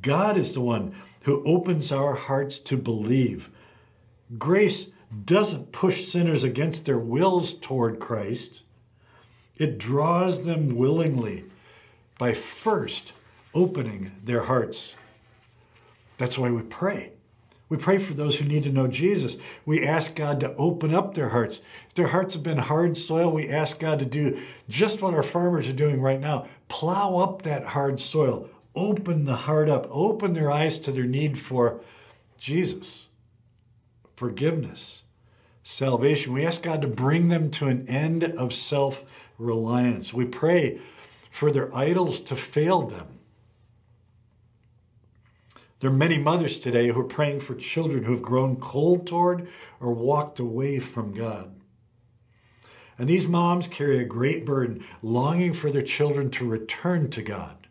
God 0.00 0.38
is 0.38 0.54
the 0.54 0.62
one 0.62 0.96
who 1.24 1.44
opens 1.44 1.92
our 1.92 2.14
hearts 2.14 2.58
to 2.60 2.78
believe. 2.78 3.50
Grace 4.38 4.86
doesn't 5.26 5.70
push 5.70 6.06
sinners 6.06 6.42
against 6.42 6.86
their 6.86 6.98
wills 6.98 7.52
toward 7.52 8.00
Christ, 8.00 8.62
it 9.58 9.76
draws 9.76 10.46
them 10.46 10.76
willingly 10.76 11.44
by 12.16 12.32
first 12.32 13.12
opening 13.54 14.12
their 14.24 14.42
hearts. 14.42 14.94
That's 16.18 16.38
why 16.38 16.50
we 16.50 16.62
pray. 16.62 17.12
We 17.68 17.78
pray 17.78 17.96
for 17.96 18.12
those 18.12 18.36
who 18.36 18.44
need 18.44 18.64
to 18.64 18.70
know 18.70 18.86
Jesus. 18.86 19.36
We 19.64 19.86
ask 19.86 20.14
God 20.14 20.40
to 20.40 20.54
open 20.56 20.94
up 20.94 21.14
their 21.14 21.30
hearts. 21.30 21.62
If 21.88 21.94
their 21.94 22.08
hearts 22.08 22.34
have 22.34 22.42
been 22.42 22.58
hard 22.58 22.98
soil, 22.98 23.32
we 23.32 23.48
ask 23.48 23.78
God 23.78 23.98
to 24.00 24.04
do 24.04 24.38
just 24.68 25.00
what 25.00 25.14
our 25.14 25.22
farmers 25.22 25.70
are 25.70 25.72
doing 25.72 26.00
right 26.00 26.20
now 26.20 26.48
plow 26.68 27.16
up 27.16 27.42
that 27.42 27.64
hard 27.64 27.98
soil, 27.98 28.48
open 28.74 29.24
the 29.24 29.36
heart 29.36 29.70
up, 29.70 29.86
open 29.90 30.34
their 30.34 30.50
eyes 30.50 30.78
to 30.80 30.92
their 30.92 31.04
need 31.04 31.38
for 31.38 31.80
Jesus, 32.38 33.06
forgiveness, 34.16 35.02
salvation. 35.64 36.34
We 36.34 36.44
ask 36.44 36.62
God 36.62 36.82
to 36.82 36.88
bring 36.88 37.28
them 37.28 37.50
to 37.52 37.68
an 37.68 37.88
end 37.88 38.22
of 38.22 38.52
self 38.52 39.02
reliance. 39.38 40.12
We 40.12 40.26
pray 40.26 40.78
for 41.30 41.50
their 41.50 41.74
idols 41.74 42.20
to 42.20 42.36
fail 42.36 42.82
them. 42.82 43.06
There 45.82 45.90
are 45.90 45.94
many 45.94 46.16
mothers 46.16 46.60
today 46.60 46.86
who 46.86 47.00
are 47.00 47.04
praying 47.04 47.40
for 47.40 47.56
children 47.56 48.04
who 48.04 48.12
have 48.12 48.22
grown 48.22 48.54
cold 48.54 49.04
toward 49.04 49.48
or 49.80 49.92
walked 49.92 50.38
away 50.38 50.78
from 50.78 51.12
God. 51.12 51.56
And 52.96 53.08
these 53.08 53.26
moms 53.26 53.66
carry 53.66 53.98
a 53.98 54.04
great 54.04 54.46
burden, 54.46 54.84
longing 55.02 55.52
for 55.52 55.72
their 55.72 55.82
children 55.82 56.30
to 56.30 56.48
return 56.48 57.10
to 57.10 57.20
God. 57.20 57.66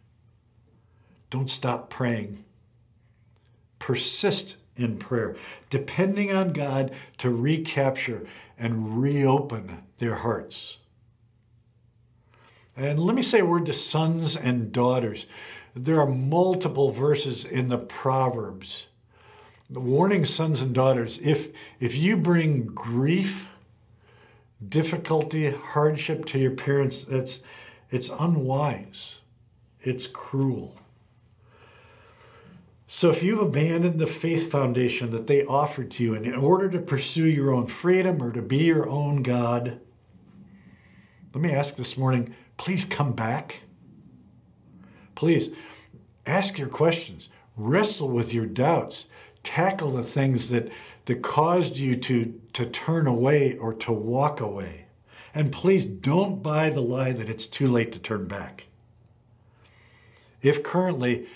Don't 1.30 1.50
stop 1.50 1.90
praying. 1.90 2.44
Persist 3.80 4.58
in 4.76 4.98
prayer, 4.98 5.38
depending 5.70 6.34
on 6.34 6.52
God 6.52 6.94
to 7.20 7.30
recapture 7.30 8.28
and 8.58 9.02
reopen 9.02 9.84
their 10.00 10.16
hearts. 10.16 10.80
And 12.76 13.00
let 13.00 13.16
me 13.16 13.22
say 13.22 13.40
a 13.40 13.46
word 13.46 13.68
to 13.68 13.74
sons 13.74 14.36
and 14.36 14.74
daughters. 14.74 15.28
There 15.76 16.00
are 16.00 16.08
multiple 16.08 16.92
verses 16.92 17.46
in 17.46 17.70
the 17.70 17.78
Proverbs 17.78 18.86
warning 19.80 20.26
sons 20.26 20.62
and 20.62 20.74
daughters 20.74 21.20
if, 21.24 21.50
if 21.80 21.96
you 21.96 22.18
bring 22.18 22.66
grief, 22.66 23.48
difficulty, 24.68 25.50
hardship 25.50 26.26
to 26.26 26.40
your 26.40 26.52
parents, 26.52 27.06
it's, 27.10 27.40
it's 27.90 28.10
unwise, 28.10 29.20
it's 29.82 30.08
cruel. 30.08 30.76
So 32.88 33.10
if 33.10 33.24
you've 33.24 33.40
abandoned 33.40 34.00
the 34.00 34.08
faith 34.08 34.52
foundation 34.52 35.12
that 35.12 35.28
they 35.28 35.46
offered 35.46 35.92
to 35.92 36.04
you, 36.04 36.14
and 36.14 36.26
in 36.26 36.36
order 36.36 36.70
to 36.70 36.80
pursue 36.80 37.26
your 37.26 37.54
own 37.54 37.68
freedom 37.68 38.22
or 38.22 38.34
to 38.34 38.42
be 38.42 38.66
your 38.66 38.90
own 38.90 39.24
God, 39.24 39.80
let 41.34 41.42
me 41.42 41.54
ask 41.54 41.78
this 41.78 41.98
morning 41.98 42.36
please 42.58 42.84
come 42.84 43.14
back. 43.14 43.62
Please 45.16 45.50
ask 46.26 46.58
your 46.58 46.70
questions, 46.70 47.30
wrestle 47.58 48.10
with 48.10 48.34
your 48.34 48.46
doubts, 48.46 49.06
tackle 49.44 49.92
the 49.92 50.04
things 50.04 50.50
that, 50.50 50.70
that 51.06 51.22
caused 51.22 51.78
you 51.78 51.96
to, 51.96 52.40
to 52.54 52.66
turn 52.66 53.08
away 53.08 53.58
or 53.58 53.74
to 53.74 53.92
walk 53.92 54.40
away. 54.40 54.86
And 55.34 55.52
please 55.52 55.86
don't 55.86 56.44
buy 56.44 56.70
the 56.70 56.82
lie 56.82 57.14
that 57.14 57.30
it's 57.30 57.48
too 57.48 57.68
late 57.68 57.92
to 57.94 58.00
turn 58.00 58.28
back. 58.28 58.66
If 60.42 60.64
currently 60.64 61.28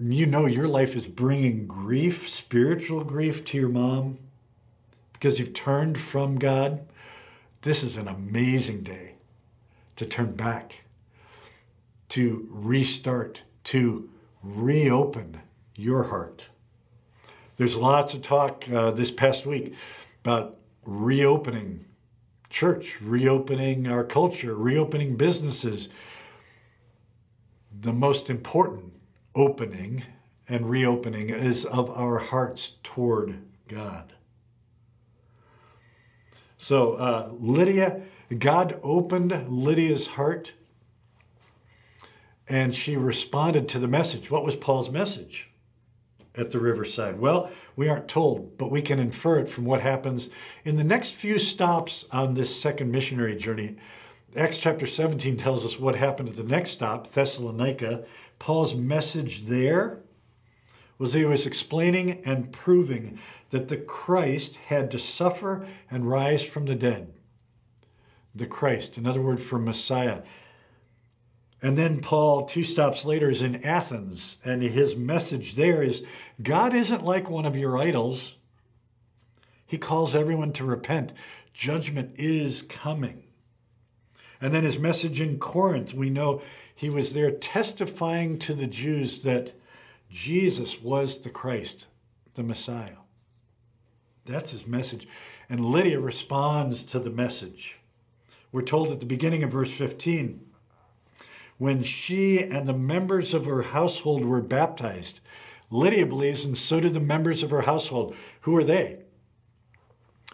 you 0.00 0.26
know 0.26 0.46
your 0.46 0.68
life 0.68 0.96
is 0.96 1.06
bringing 1.06 1.66
grief, 1.66 2.28
spiritual 2.28 3.04
grief 3.04 3.44
to 3.46 3.58
your 3.58 3.68
mom 3.68 4.18
because 5.12 5.38
you've 5.38 5.54
turned 5.54 5.98
from 5.98 6.38
God, 6.38 6.86
this 7.62 7.82
is 7.82 7.96
an 7.96 8.08
amazing 8.08 8.82
day 8.82 9.14
to 9.96 10.06
turn 10.06 10.32
back, 10.34 10.84
to 12.10 12.48
restart, 12.50 13.42
to 13.64 14.08
reopen 14.42 15.40
your 15.74 16.04
heart. 16.04 16.46
There's 17.56 17.76
lots 17.76 18.14
of 18.14 18.22
talk 18.22 18.64
uh, 18.70 18.92
this 18.92 19.10
past 19.10 19.44
week 19.44 19.74
about 20.24 20.56
reopening 20.84 21.84
church, 22.50 23.00
reopening 23.00 23.86
our 23.86 24.04
culture, 24.04 24.54
reopening 24.54 25.16
businesses. 25.16 25.88
The 27.80 27.92
most 27.92 28.30
important 28.30 28.92
opening 29.34 30.04
and 30.48 30.70
reopening 30.70 31.30
is 31.30 31.64
of 31.64 31.90
our 31.90 32.18
hearts 32.18 32.72
toward 32.82 33.38
God. 33.68 34.14
So, 36.56 36.94
uh, 36.94 37.30
Lydia, 37.32 38.02
God 38.36 38.80
opened 38.82 39.46
Lydia's 39.48 40.08
heart 40.08 40.52
and 42.48 42.74
she 42.74 42.96
responded 42.96 43.68
to 43.68 43.78
the 43.78 43.88
message. 43.88 44.30
What 44.30 44.44
was 44.44 44.56
Paul's 44.56 44.90
message 44.90 45.50
at 46.34 46.50
the 46.50 46.58
riverside? 46.58 47.20
Well, 47.20 47.50
we 47.76 47.88
aren't 47.88 48.08
told, 48.08 48.56
but 48.56 48.70
we 48.70 48.82
can 48.82 48.98
infer 48.98 49.38
it 49.38 49.50
from 49.50 49.64
what 49.64 49.82
happens 49.82 50.28
in 50.64 50.76
the 50.76 50.84
next 50.84 51.12
few 51.12 51.38
stops 51.38 52.04
on 52.10 52.34
this 52.34 52.60
second 52.60 52.90
missionary 52.90 53.36
journey. 53.36 53.76
Acts 54.36 54.58
chapter 54.58 54.86
17 54.86 55.36
tells 55.36 55.64
us 55.64 55.78
what 55.78 55.96
happened 55.96 56.28
at 56.28 56.36
the 56.36 56.42
next 56.42 56.70
stop, 56.70 57.06
Thessalonica, 57.06 58.04
Paul's 58.38 58.74
message 58.74 59.46
there 59.46 60.00
was 60.98 61.12
he 61.12 61.24
was 61.24 61.46
explaining 61.46 62.22
and 62.24 62.52
proving 62.52 63.18
that 63.50 63.68
the 63.68 63.76
Christ 63.76 64.56
had 64.66 64.90
to 64.90 64.98
suffer 64.98 65.66
and 65.90 66.10
rise 66.10 66.42
from 66.42 66.66
the 66.66 66.74
dead. 66.74 67.14
The 68.34 68.46
Christ, 68.46 68.96
another 68.96 69.22
word 69.22 69.42
for 69.42 69.58
Messiah. 69.58 70.22
And 71.60 71.76
then 71.76 72.00
Paul, 72.00 72.46
two 72.46 72.62
stops 72.62 73.04
later, 73.04 73.30
is 73.30 73.42
in 73.42 73.64
Athens, 73.64 74.36
and 74.44 74.62
his 74.62 74.94
message 74.94 75.54
there 75.54 75.82
is 75.82 76.04
God 76.40 76.74
isn't 76.74 77.04
like 77.04 77.28
one 77.28 77.44
of 77.44 77.56
your 77.56 77.76
idols. 77.76 78.36
He 79.66 79.76
calls 79.76 80.14
everyone 80.14 80.52
to 80.54 80.64
repent. 80.64 81.12
Judgment 81.52 82.12
is 82.16 82.62
coming. 82.62 83.24
And 84.40 84.54
then 84.54 84.62
his 84.62 84.78
message 84.78 85.20
in 85.20 85.38
Corinth, 85.38 85.92
we 85.92 86.10
know 86.10 86.42
he 86.72 86.88
was 86.88 87.12
there 87.12 87.32
testifying 87.32 88.38
to 88.38 88.54
the 88.54 88.68
Jews 88.68 89.22
that 89.22 89.54
Jesus 90.08 90.80
was 90.80 91.20
the 91.20 91.30
Christ, 91.30 91.86
the 92.34 92.44
Messiah. 92.44 92.98
That's 94.24 94.52
his 94.52 94.66
message. 94.66 95.08
And 95.50 95.64
Lydia 95.64 95.98
responds 95.98 96.84
to 96.84 97.00
the 97.00 97.10
message. 97.10 97.78
We're 98.52 98.62
told 98.62 98.92
at 98.92 99.00
the 99.00 99.06
beginning 99.06 99.42
of 99.42 99.50
verse 99.50 99.72
15 99.72 100.47
when 101.58 101.82
she 101.82 102.38
and 102.38 102.68
the 102.68 102.72
members 102.72 103.34
of 103.34 103.44
her 103.44 103.62
household 103.62 104.24
were 104.24 104.40
baptized, 104.40 105.20
Lydia 105.70 106.06
believes, 106.06 106.44
and 106.44 106.56
so 106.56 106.80
do 106.80 106.88
the 106.88 107.00
members 107.00 107.42
of 107.42 107.50
her 107.50 107.62
household. 107.62 108.14
Who 108.42 108.56
are 108.56 108.64
they? 108.64 109.00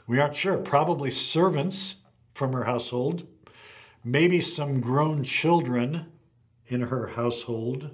We 0.07 0.21
aren't 0.21 0.37
sure. 0.37 0.59
Probably 0.59 1.11
servants 1.11 1.97
from 2.35 2.53
her 2.53 2.65
household, 2.65 3.27
maybe 4.05 4.41
some 4.41 4.81
grown 4.81 5.25
children 5.25 6.07
in 6.67 6.83
her 6.83 7.09
household. 7.09 7.91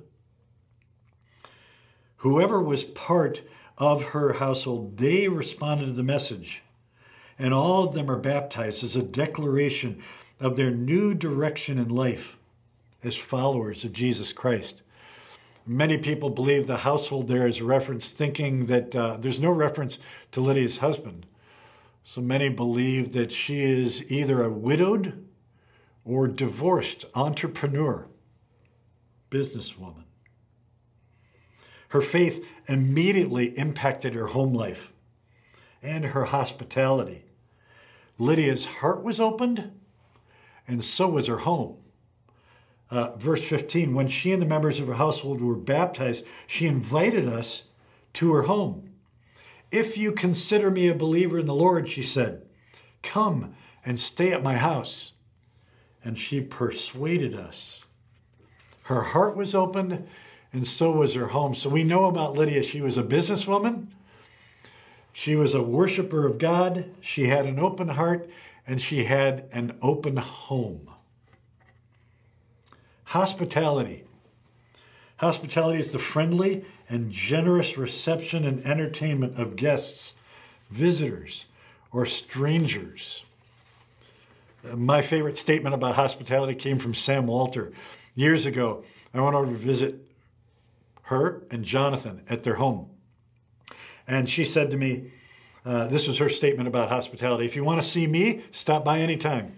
Whoever 2.18 2.60
was 2.60 2.84
part 2.84 3.42
of 3.78 4.06
her 4.06 4.34
household, 4.34 4.98
they 4.98 5.28
responded 5.28 5.86
to 5.86 5.92
the 5.92 6.02
message. 6.02 6.62
And 7.38 7.54
all 7.54 7.84
of 7.84 7.94
them 7.94 8.10
are 8.10 8.18
baptized 8.18 8.84
as 8.84 8.96
a 8.96 9.02
declaration 9.02 10.02
of 10.38 10.56
their 10.56 10.70
new 10.70 11.14
direction 11.14 11.78
in 11.78 11.88
life 11.88 12.36
as 13.02 13.16
followers 13.16 13.84
of 13.84 13.92
Jesus 13.92 14.32
Christ. 14.32 14.82
Many 15.66 15.98
people 15.98 16.30
believe 16.30 16.66
the 16.66 16.78
household 16.78 17.28
there 17.28 17.46
is 17.46 17.60
a 17.60 17.64
reference, 17.64 18.10
thinking 18.10 18.66
that 18.66 18.96
uh, 18.96 19.16
there's 19.18 19.40
no 19.40 19.50
reference 19.50 19.98
to 20.32 20.40
Lydia's 20.40 20.78
husband. 20.78 21.26
So 22.02 22.20
many 22.20 22.48
believe 22.48 23.12
that 23.12 23.30
she 23.32 23.62
is 23.62 24.10
either 24.10 24.42
a 24.42 24.50
widowed 24.50 25.26
or 26.04 26.26
divorced 26.26 27.04
entrepreneur, 27.14 28.08
businesswoman. 29.30 30.04
Her 31.90 32.00
faith 32.00 32.44
immediately 32.66 33.56
impacted 33.58 34.14
her 34.14 34.28
home 34.28 34.54
life 34.54 34.92
and 35.82 36.06
her 36.06 36.26
hospitality. 36.26 37.24
Lydia's 38.18 38.64
heart 38.64 39.02
was 39.02 39.20
opened, 39.20 39.72
and 40.66 40.84
so 40.84 41.08
was 41.08 41.26
her 41.26 41.38
home. 41.38 41.76
Uh, 42.90 43.16
verse 43.16 43.44
15 43.44 43.94
When 43.94 44.08
she 44.08 44.32
and 44.32 44.42
the 44.42 44.46
members 44.46 44.80
of 44.80 44.88
her 44.88 44.94
household 44.94 45.40
were 45.40 45.54
baptized, 45.54 46.24
she 46.46 46.66
invited 46.66 47.28
us 47.28 47.64
to 48.14 48.32
her 48.34 48.42
home. 48.42 48.90
If 49.70 49.96
you 49.96 50.12
consider 50.12 50.70
me 50.70 50.88
a 50.88 50.94
believer 50.94 51.38
in 51.38 51.46
the 51.46 51.54
Lord, 51.54 51.88
she 51.88 52.02
said, 52.02 52.42
come 53.02 53.54
and 53.84 53.98
stay 53.98 54.32
at 54.32 54.42
my 54.42 54.56
house. 54.56 55.12
And 56.04 56.18
she 56.18 56.40
persuaded 56.40 57.34
us. 57.34 57.84
Her 58.84 59.02
heart 59.02 59.36
was 59.36 59.54
opened, 59.54 60.08
and 60.52 60.66
so 60.66 60.90
was 60.92 61.14
her 61.14 61.28
home. 61.28 61.54
So 61.54 61.68
we 61.68 61.84
know 61.84 62.06
about 62.06 62.34
Lydia. 62.34 62.62
She 62.62 62.80
was 62.80 62.96
a 62.96 63.02
businesswoman, 63.02 63.88
she 65.12 65.36
was 65.36 65.54
a 65.54 65.62
worshiper 65.62 66.26
of 66.26 66.38
God, 66.38 66.90
she 67.00 67.28
had 67.28 67.44
an 67.44 67.58
open 67.58 67.88
heart, 67.88 68.28
and 68.66 68.80
she 68.80 69.04
had 69.04 69.48
an 69.52 69.76
open 69.82 70.16
home. 70.16 70.88
Hospitality. 73.10 74.04
Hospitality 75.16 75.80
is 75.80 75.90
the 75.90 75.98
friendly 75.98 76.64
and 76.88 77.10
generous 77.10 77.76
reception 77.76 78.44
and 78.44 78.64
entertainment 78.64 79.36
of 79.36 79.56
guests, 79.56 80.12
visitors, 80.70 81.44
or 81.90 82.06
strangers. 82.06 83.24
My 84.62 85.02
favorite 85.02 85.36
statement 85.36 85.74
about 85.74 85.96
hospitality 85.96 86.54
came 86.54 86.78
from 86.78 86.94
Sam 86.94 87.26
Walter. 87.26 87.72
Years 88.14 88.46
ago, 88.46 88.84
I 89.12 89.20
went 89.20 89.34
over 89.34 89.50
to 89.50 89.58
visit 89.58 90.06
her 91.06 91.42
and 91.50 91.64
Jonathan 91.64 92.22
at 92.30 92.44
their 92.44 92.54
home. 92.54 92.90
And 94.06 94.30
she 94.30 94.44
said 94.44 94.70
to 94.70 94.76
me, 94.76 95.10
uh, 95.66 95.88
this 95.88 96.06
was 96.06 96.18
her 96.18 96.28
statement 96.28 96.68
about 96.68 96.90
hospitality. 96.90 97.44
If 97.44 97.56
you 97.56 97.64
want 97.64 97.82
to 97.82 97.88
see 97.88 98.06
me, 98.06 98.44
stop 98.52 98.84
by 98.84 99.00
anytime. 99.00 99.56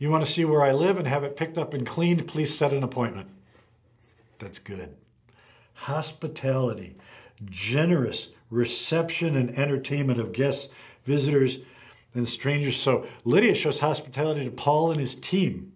You 0.00 0.08
want 0.10 0.24
to 0.24 0.32
see 0.32 0.46
where 0.46 0.62
I 0.62 0.72
live 0.72 0.96
and 0.96 1.06
have 1.06 1.24
it 1.24 1.36
picked 1.36 1.58
up 1.58 1.74
and 1.74 1.86
cleaned, 1.86 2.26
please 2.26 2.56
set 2.56 2.72
an 2.72 2.82
appointment. 2.82 3.28
That's 4.38 4.58
good. 4.58 4.96
Hospitality, 5.74 6.96
generous 7.44 8.28
reception 8.48 9.36
and 9.36 9.50
entertainment 9.50 10.18
of 10.18 10.32
guests, 10.32 10.68
visitors, 11.04 11.58
and 12.14 12.26
strangers. 12.26 12.76
So 12.76 13.06
Lydia 13.26 13.54
shows 13.54 13.80
hospitality 13.80 14.46
to 14.46 14.50
Paul 14.50 14.90
and 14.90 14.98
his 14.98 15.14
team. 15.14 15.74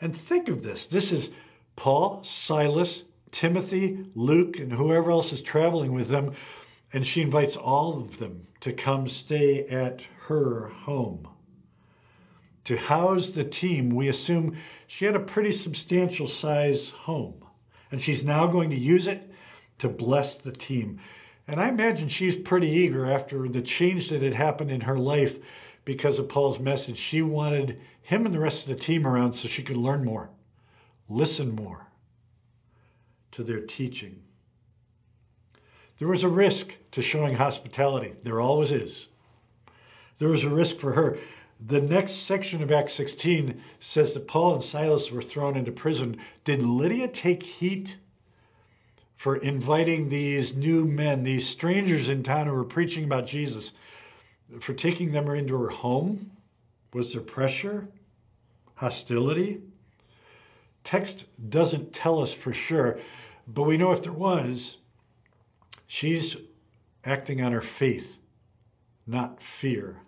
And 0.00 0.16
think 0.16 0.48
of 0.48 0.62
this 0.62 0.86
this 0.86 1.12
is 1.12 1.28
Paul, 1.76 2.24
Silas, 2.24 3.02
Timothy, 3.30 4.06
Luke, 4.14 4.58
and 4.58 4.72
whoever 4.72 5.10
else 5.10 5.32
is 5.32 5.42
traveling 5.42 5.92
with 5.92 6.08
them 6.08 6.34
and 6.94 7.06
she 7.06 7.20
invites 7.20 7.56
all 7.56 7.98
of 7.98 8.18
them 8.18 8.46
to 8.60 8.72
come 8.72 9.06
stay 9.06 9.66
at 9.66 10.00
her 10.28 10.68
home. 10.68 11.28
To 12.64 12.76
house 12.76 13.30
the 13.30 13.44
team, 13.44 13.90
we 13.90 14.08
assume 14.08 14.56
she 14.86 15.04
had 15.04 15.14
a 15.14 15.20
pretty 15.20 15.52
substantial 15.52 16.26
size 16.26 16.90
home, 16.90 17.44
and 17.90 18.00
she's 18.00 18.24
now 18.24 18.46
going 18.46 18.70
to 18.70 18.76
use 18.76 19.06
it 19.06 19.30
to 19.78 19.88
bless 19.88 20.36
the 20.36 20.52
team. 20.52 20.98
And 21.46 21.60
I 21.60 21.68
imagine 21.68 22.08
she's 22.08 22.36
pretty 22.36 22.68
eager 22.68 23.10
after 23.10 23.46
the 23.48 23.60
change 23.60 24.08
that 24.08 24.22
had 24.22 24.34
happened 24.34 24.70
in 24.70 24.82
her 24.82 24.98
life 24.98 25.36
because 25.84 26.18
of 26.18 26.28
Paul's 26.28 26.58
message. 26.58 26.98
She 26.98 27.20
wanted 27.20 27.80
him 28.00 28.24
and 28.24 28.34
the 28.34 28.40
rest 28.40 28.62
of 28.62 28.68
the 28.68 28.82
team 28.82 29.06
around 29.06 29.34
so 29.34 29.48
she 29.48 29.62
could 29.62 29.76
learn 29.76 30.04
more, 30.04 30.30
listen 31.08 31.54
more 31.54 31.88
to 33.32 33.42
their 33.42 33.60
teaching. 33.60 34.22
There 35.98 36.08
was 36.08 36.22
a 36.22 36.28
risk 36.28 36.72
to 36.92 37.02
showing 37.02 37.36
hospitality. 37.36 38.14
There 38.22 38.40
always 38.40 38.72
is. 38.72 39.08
There 40.18 40.28
was 40.28 40.44
a 40.44 40.50
risk 40.50 40.76
for 40.76 40.92
her. 40.92 41.18
The 41.66 41.80
next 41.80 42.12
section 42.12 42.62
of 42.62 42.70
Acts 42.70 42.92
16 42.92 43.60
says 43.80 44.12
that 44.12 44.28
Paul 44.28 44.54
and 44.54 44.62
Silas 44.62 45.10
were 45.10 45.22
thrown 45.22 45.56
into 45.56 45.72
prison. 45.72 46.18
Did 46.44 46.60
Lydia 46.60 47.08
take 47.08 47.42
heat 47.42 47.96
for 49.16 49.36
inviting 49.36 50.08
these 50.08 50.54
new 50.54 50.84
men, 50.84 51.22
these 51.22 51.48
strangers 51.48 52.08
in 52.08 52.22
town 52.22 52.46
who 52.46 52.52
were 52.52 52.64
preaching 52.64 53.04
about 53.04 53.26
Jesus, 53.26 53.72
for 54.60 54.74
taking 54.74 55.12
them 55.12 55.28
into 55.30 55.56
her 55.56 55.70
home? 55.70 56.32
Was 56.92 57.14
there 57.14 57.22
pressure? 57.22 57.88
Hostility? 58.74 59.62
Text 60.82 61.24
doesn't 61.48 61.94
tell 61.94 62.20
us 62.20 62.34
for 62.34 62.52
sure, 62.52 63.00
but 63.48 63.62
we 63.62 63.78
know 63.78 63.92
if 63.92 64.02
there 64.02 64.12
was, 64.12 64.76
She's 65.86 66.36
acting 67.04 67.40
on 67.40 67.52
her 67.52 67.62
faith, 67.62 68.18
not 69.06 69.40
fear. 69.40 70.00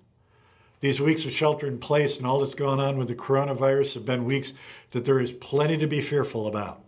These 0.80 1.00
weeks 1.00 1.24
of 1.24 1.32
shelter 1.32 1.66
in 1.66 1.78
place 1.78 2.18
and 2.18 2.26
all 2.26 2.40
that's 2.40 2.54
going 2.54 2.80
on 2.80 2.98
with 2.98 3.08
the 3.08 3.14
coronavirus 3.14 3.94
have 3.94 4.04
been 4.04 4.24
weeks 4.24 4.52
that 4.90 5.04
there 5.04 5.20
is 5.20 5.32
plenty 5.32 5.76
to 5.78 5.86
be 5.86 6.00
fearful 6.00 6.46
about. 6.46 6.82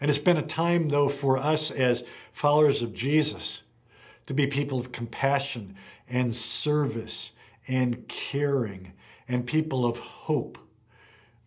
And 0.00 0.10
it's 0.10 0.18
been 0.18 0.36
a 0.36 0.42
time, 0.42 0.88
though, 0.88 1.08
for 1.08 1.38
us 1.38 1.70
as 1.70 2.02
followers 2.32 2.82
of 2.82 2.92
Jesus 2.92 3.62
to 4.26 4.34
be 4.34 4.46
people 4.46 4.80
of 4.80 4.90
compassion 4.90 5.76
and 6.08 6.34
service 6.34 7.30
and 7.68 8.08
caring 8.08 8.92
and 9.28 9.46
people 9.46 9.86
of 9.86 9.98
hope. 9.98 10.58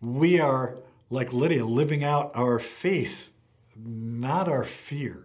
We 0.00 0.40
are, 0.40 0.76
like 1.10 1.32
Lydia, 1.32 1.66
living 1.66 2.02
out 2.02 2.30
our 2.34 2.58
faith, 2.58 3.30
not 3.76 4.48
our 4.48 4.64
fear. 4.64 5.24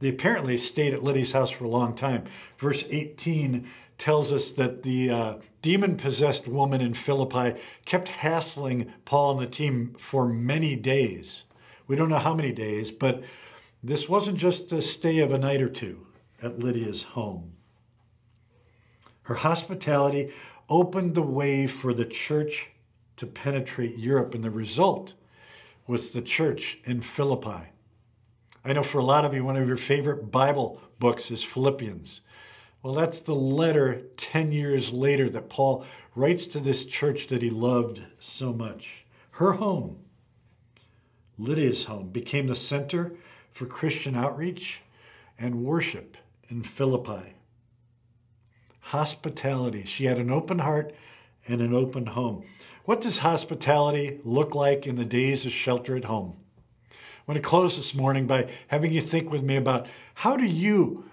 They 0.00 0.08
apparently 0.08 0.58
stayed 0.58 0.92
at 0.92 1.02
Lydia's 1.02 1.32
house 1.32 1.50
for 1.50 1.64
a 1.64 1.68
long 1.68 1.94
time. 1.94 2.24
Verse 2.58 2.84
18 2.90 3.68
tells 3.98 4.32
us 4.32 4.50
that 4.52 4.82
the 4.82 5.10
uh, 5.10 5.34
demon 5.62 5.96
possessed 5.96 6.46
woman 6.46 6.80
in 6.80 6.94
Philippi 6.94 7.58
kept 7.84 8.08
hassling 8.08 8.92
Paul 9.04 9.38
and 9.38 9.40
the 9.40 9.50
team 9.50 9.96
for 9.98 10.28
many 10.28 10.76
days. 10.76 11.44
We 11.86 11.96
don't 11.96 12.10
know 12.10 12.18
how 12.18 12.34
many 12.34 12.52
days, 12.52 12.90
but 12.90 13.22
this 13.82 14.08
wasn't 14.08 14.38
just 14.38 14.70
a 14.72 14.82
stay 14.82 15.20
of 15.20 15.32
a 15.32 15.38
night 15.38 15.62
or 15.62 15.68
two 15.68 16.06
at 16.42 16.58
Lydia's 16.58 17.02
home. 17.02 17.52
Her 19.22 19.36
hospitality 19.36 20.32
opened 20.68 21.14
the 21.14 21.22
way 21.22 21.66
for 21.66 21.94
the 21.94 22.04
church 22.04 22.70
to 23.16 23.26
penetrate 23.26 23.98
Europe, 23.98 24.34
and 24.34 24.44
the 24.44 24.50
result 24.50 25.14
was 25.86 26.10
the 26.10 26.22
church 26.22 26.78
in 26.84 27.00
Philippi. 27.00 27.70
I 28.66 28.72
know 28.72 28.82
for 28.82 28.98
a 28.98 29.04
lot 29.04 29.24
of 29.24 29.32
you, 29.32 29.44
one 29.44 29.56
of 29.56 29.68
your 29.68 29.76
favorite 29.76 30.32
Bible 30.32 30.80
books 30.98 31.30
is 31.30 31.44
Philippians. 31.44 32.22
Well, 32.82 32.94
that's 32.94 33.20
the 33.20 33.32
letter 33.32 34.06
10 34.16 34.50
years 34.50 34.92
later 34.92 35.30
that 35.30 35.48
Paul 35.48 35.86
writes 36.16 36.48
to 36.48 36.58
this 36.58 36.84
church 36.84 37.28
that 37.28 37.42
he 37.42 37.48
loved 37.48 38.02
so 38.18 38.52
much. 38.52 39.04
Her 39.32 39.52
home, 39.52 39.98
Lydia's 41.38 41.84
home, 41.84 42.08
became 42.08 42.48
the 42.48 42.56
center 42.56 43.14
for 43.52 43.66
Christian 43.66 44.16
outreach 44.16 44.80
and 45.38 45.64
worship 45.64 46.16
in 46.48 46.64
Philippi. 46.64 47.34
Hospitality. 48.80 49.84
She 49.86 50.06
had 50.06 50.18
an 50.18 50.30
open 50.30 50.58
heart 50.58 50.92
and 51.46 51.60
an 51.60 51.72
open 51.72 52.06
home. 52.06 52.44
What 52.84 53.00
does 53.00 53.18
hospitality 53.18 54.18
look 54.24 54.56
like 54.56 54.88
in 54.88 54.96
the 54.96 55.04
days 55.04 55.46
of 55.46 55.52
shelter 55.52 55.94
at 55.94 56.06
home? 56.06 56.38
Want 57.26 57.42
to 57.42 57.48
close 57.48 57.76
this 57.76 57.92
morning 57.92 58.28
by 58.28 58.52
having 58.68 58.92
you 58.92 59.00
think 59.00 59.32
with 59.32 59.42
me 59.42 59.56
about 59.56 59.88
how 60.14 60.36
do 60.36 60.46
you 60.46 61.06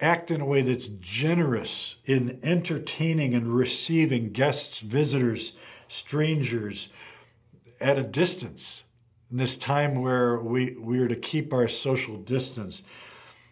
act 0.00 0.32
in 0.32 0.40
a 0.40 0.44
way 0.44 0.60
that's 0.60 0.88
generous 0.88 1.94
in 2.04 2.40
entertaining 2.42 3.32
and 3.32 3.54
receiving 3.54 4.32
guests, 4.32 4.80
visitors, 4.80 5.52
strangers 5.86 6.88
at 7.80 7.96
a 7.96 8.02
distance 8.02 8.82
in 9.30 9.36
this 9.36 9.56
time 9.56 10.02
where 10.02 10.40
we, 10.40 10.76
we 10.80 10.98
are 10.98 11.06
to 11.06 11.14
keep 11.14 11.52
our 11.52 11.68
social 11.68 12.16
distance. 12.16 12.82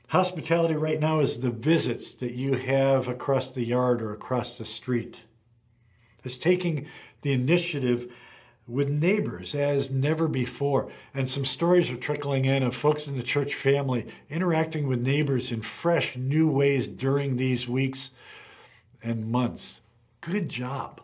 Hospitality 0.09 0.75
right 0.75 0.99
now 0.99 1.21
is 1.21 1.39
the 1.39 1.51
visits 1.51 2.11
that 2.15 2.33
you 2.33 2.55
have 2.55 3.07
across 3.07 3.53
the 3.53 3.65
yard 3.65 4.03
or 4.03 4.13
across 4.13 4.59
the 4.59 4.65
street. 4.65 5.27
It's 6.25 6.39
taking 6.39 6.89
the 7.23 7.33
initiative 7.33 8.13
with 8.67 8.89
neighbors 8.89 9.55
as 9.55 9.91
never 9.91 10.27
before. 10.27 10.91
And 11.13 11.29
some 11.29 11.45
stories 11.45 11.91
are 11.91 11.97
trickling 11.97 12.45
in 12.45 12.63
of 12.63 12.75
folks 12.75 13.07
in 13.07 13.17
the 13.17 13.23
church 13.23 13.55
family 13.55 14.07
interacting 14.31 14.89
with 14.89 15.01
neighbors 15.01 15.53
in 15.53 15.63
fresh, 15.63 16.17
new 16.17 16.49
ways 16.49 16.87
during 16.87 17.37
these 17.37 17.69
weeks 17.69 18.11
and 19.03 19.27
months. 19.27 19.81
Good 20.21 20.49
job. 20.49 21.03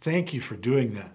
Thank 0.00 0.34
you 0.34 0.40
for 0.40 0.56
doing 0.56 0.94
that. 0.94 1.12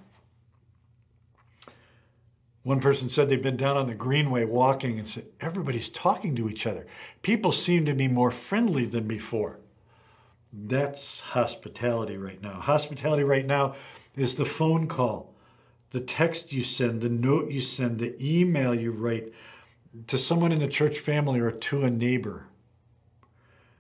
One 2.64 2.82
person 2.82 3.10
said 3.10 3.30
they've 3.30 3.42
been 3.42 3.58
down 3.58 3.78
on 3.78 3.88
the 3.88 3.96
Greenway 3.96 4.46
walking 4.46 5.00
and 5.00 5.10
said, 5.10 5.26
everybody's 5.40 5.90
talking 5.90 6.36
to 6.36 6.50
each 6.50 6.68
other. 6.68 6.86
People 7.22 7.52
seem 7.52 7.86
to 7.86 7.94
be 7.94 8.08
more 8.08 8.32
friendly 8.32 8.86
than 8.86 9.08
before. 9.08 9.60
That's 10.52 11.20
hospitality 11.20 12.18
right 12.18 12.42
now. 12.42 12.60
Hospitality 12.60 13.24
right 13.24 13.46
now 13.46 13.76
is 14.16 14.36
the 14.36 14.46
phone 14.46 14.88
call, 14.88 15.29
the 15.92 16.00
text 16.00 16.52
you 16.52 16.64
send, 16.64 17.02
the 17.02 17.10
note 17.10 17.52
you 17.52 17.62
send, 17.62 18.00
the 18.00 18.16
email 18.20 18.76
you 18.76 18.92
write 18.92 19.34
to 20.08 20.18
someone 20.18 20.52
in 20.52 20.60
the 20.60 20.68
church 20.68 21.00
family 21.00 21.40
or 21.40 21.52
to 21.52 21.84
a 21.84 21.90
neighbor. 21.90 22.46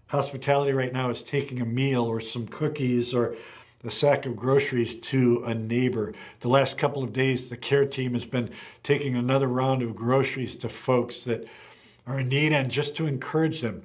Hospitality 0.07 0.71
right 0.71 0.91
now 0.91 1.11
is 1.11 1.21
taking 1.21 1.61
a 1.61 1.65
meal 1.65 2.03
or 2.03 2.19
some 2.19 2.47
cookies 2.47 3.13
or 3.13 3.35
a 3.83 3.89
sack 3.91 4.25
of 4.25 4.35
groceries 4.35 4.95
to 4.95 5.43
a 5.45 5.53
neighbor. 5.53 6.13
The 6.41 6.49
last 6.49 6.77
couple 6.77 7.03
of 7.03 7.13
days, 7.13 7.47
the 7.47 7.57
care 7.57 7.85
team 7.85 8.13
has 8.13 8.25
been 8.25 8.49
taking 8.83 9.15
another 9.15 9.47
round 9.47 9.83
of 9.83 9.95
groceries 9.95 10.55
to 10.57 10.69
folks 10.69 11.23
that 11.23 11.47
are 12.05 12.19
in 12.19 12.29
need 12.29 12.51
and 12.51 12.71
just 12.71 12.95
to 12.97 13.05
encourage 13.05 13.61
them. 13.61 13.83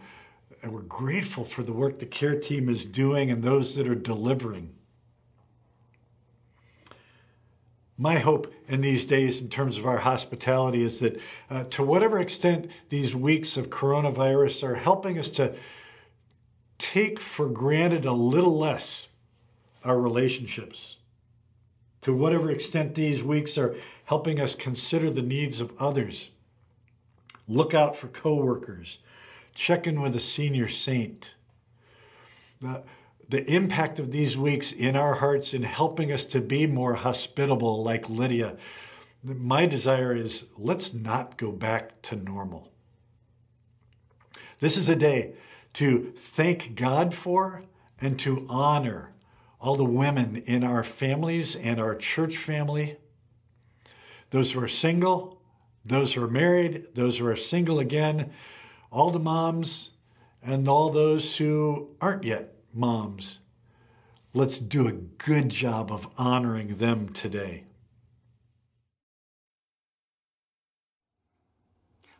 And 0.62 0.72
we're 0.72 0.80
grateful 0.80 1.44
for 1.44 1.62
the 1.62 1.74
work 1.74 1.98
the 1.98 2.06
care 2.06 2.40
team 2.40 2.70
is 2.70 2.86
doing 2.86 3.30
and 3.30 3.42
those 3.42 3.76
that 3.76 3.86
are 3.86 3.94
delivering. 3.94 4.73
My 7.96 8.18
hope 8.18 8.52
in 8.66 8.80
these 8.80 9.04
days, 9.04 9.40
in 9.40 9.48
terms 9.48 9.78
of 9.78 9.86
our 9.86 9.98
hospitality, 9.98 10.82
is 10.82 10.98
that 10.98 11.20
uh, 11.48 11.64
to 11.64 11.82
whatever 11.84 12.18
extent 12.18 12.68
these 12.88 13.14
weeks 13.14 13.56
of 13.56 13.70
coronavirus 13.70 14.64
are 14.64 14.74
helping 14.74 15.18
us 15.18 15.28
to 15.30 15.54
take 16.78 17.20
for 17.20 17.48
granted 17.48 18.04
a 18.04 18.12
little 18.12 18.58
less 18.58 19.06
our 19.84 20.00
relationships. 20.00 20.96
To 22.00 22.12
whatever 22.12 22.50
extent 22.50 22.94
these 22.94 23.22
weeks 23.22 23.56
are 23.56 23.76
helping 24.06 24.40
us 24.40 24.54
consider 24.54 25.10
the 25.10 25.22
needs 25.22 25.60
of 25.60 25.72
others, 25.80 26.30
look 27.46 27.74
out 27.74 27.94
for 27.94 28.08
coworkers, 28.08 28.98
check 29.54 29.86
in 29.86 30.00
with 30.00 30.16
a 30.16 30.20
senior 30.20 30.68
saint. 30.68 31.30
The, 32.60 32.82
the 33.28 33.44
impact 33.50 33.98
of 33.98 34.12
these 34.12 34.36
weeks 34.36 34.72
in 34.72 34.96
our 34.96 35.14
hearts 35.14 35.54
in 35.54 35.62
helping 35.62 36.12
us 36.12 36.24
to 36.26 36.40
be 36.40 36.66
more 36.66 36.94
hospitable 36.94 37.82
like 37.82 38.08
Lydia. 38.08 38.56
My 39.22 39.66
desire 39.66 40.14
is 40.14 40.44
let's 40.58 40.92
not 40.92 41.36
go 41.38 41.50
back 41.50 42.02
to 42.02 42.16
normal. 42.16 42.70
This 44.60 44.76
is 44.76 44.88
a 44.88 44.96
day 44.96 45.34
to 45.74 46.12
thank 46.16 46.74
God 46.74 47.14
for 47.14 47.62
and 48.00 48.18
to 48.20 48.46
honor 48.48 49.12
all 49.60 49.76
the 49.76 49.84
women 49.84 50.36
in 50.46 50.62
our 50.62 50.84
families 50.84 51.56
and 51.56 51.80
our 51.80 51.94
church 51.94 52.36
family, 52.36 52.98
those 54.30 54.52
who 54.52 54.60
are 54.60 54.68
single, 54.68 55.40
those 55.84 56.14
who 56.14 56.22
are 56.22 56.28
married, 56.28 56.86
those 56.94 57.18
who 57.18 57.26
are 57.26 57.36
single 57.36 57.78
again, 57.78 58.30
all 58.90 59.10
the 59.10 59.18
moms, 59.18 59.90
and 60.42 60.68
all 60.68 60.90
those 60.90 61.38
who 61.38 61.88
aren't 62.00 62.24
yet 62.24 62.53
moms. 62.74 63.38
Let's 64.32 64.58
do 64.58 64.88
a 64.88 64.92
good 64.92 65.48
job 65.48 65.92
of 65.92 66.08
honoring 66.18 66.76
them 66.76 67.08
today. 67.10 67.64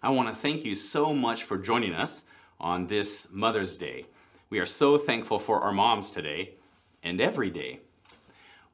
I 0.02 0.10
want 0.10 0.28
to 0.28 0.34
thank 0.34 0.64
you 0.64 0.74
so 0.74 1.12
much 1.12 1.42
for 1.42 1.58
joining 1.58 1.94
us 1.94 2.24
on 2.60 2.86
this 2.86 3.28
Mother's 3.32 3.76
Day. 3.76 4.06
We 4.50 4.58
are 4.58 4.66
so 4.66 4.98
thankful 4.98 5.38
for 5.38 5.60
our 5.60 5.72
moms 5.72 6.10
today 6.10 6.54
and 7.02 7.20
every 7.20 7.50
day. 7.50 7.80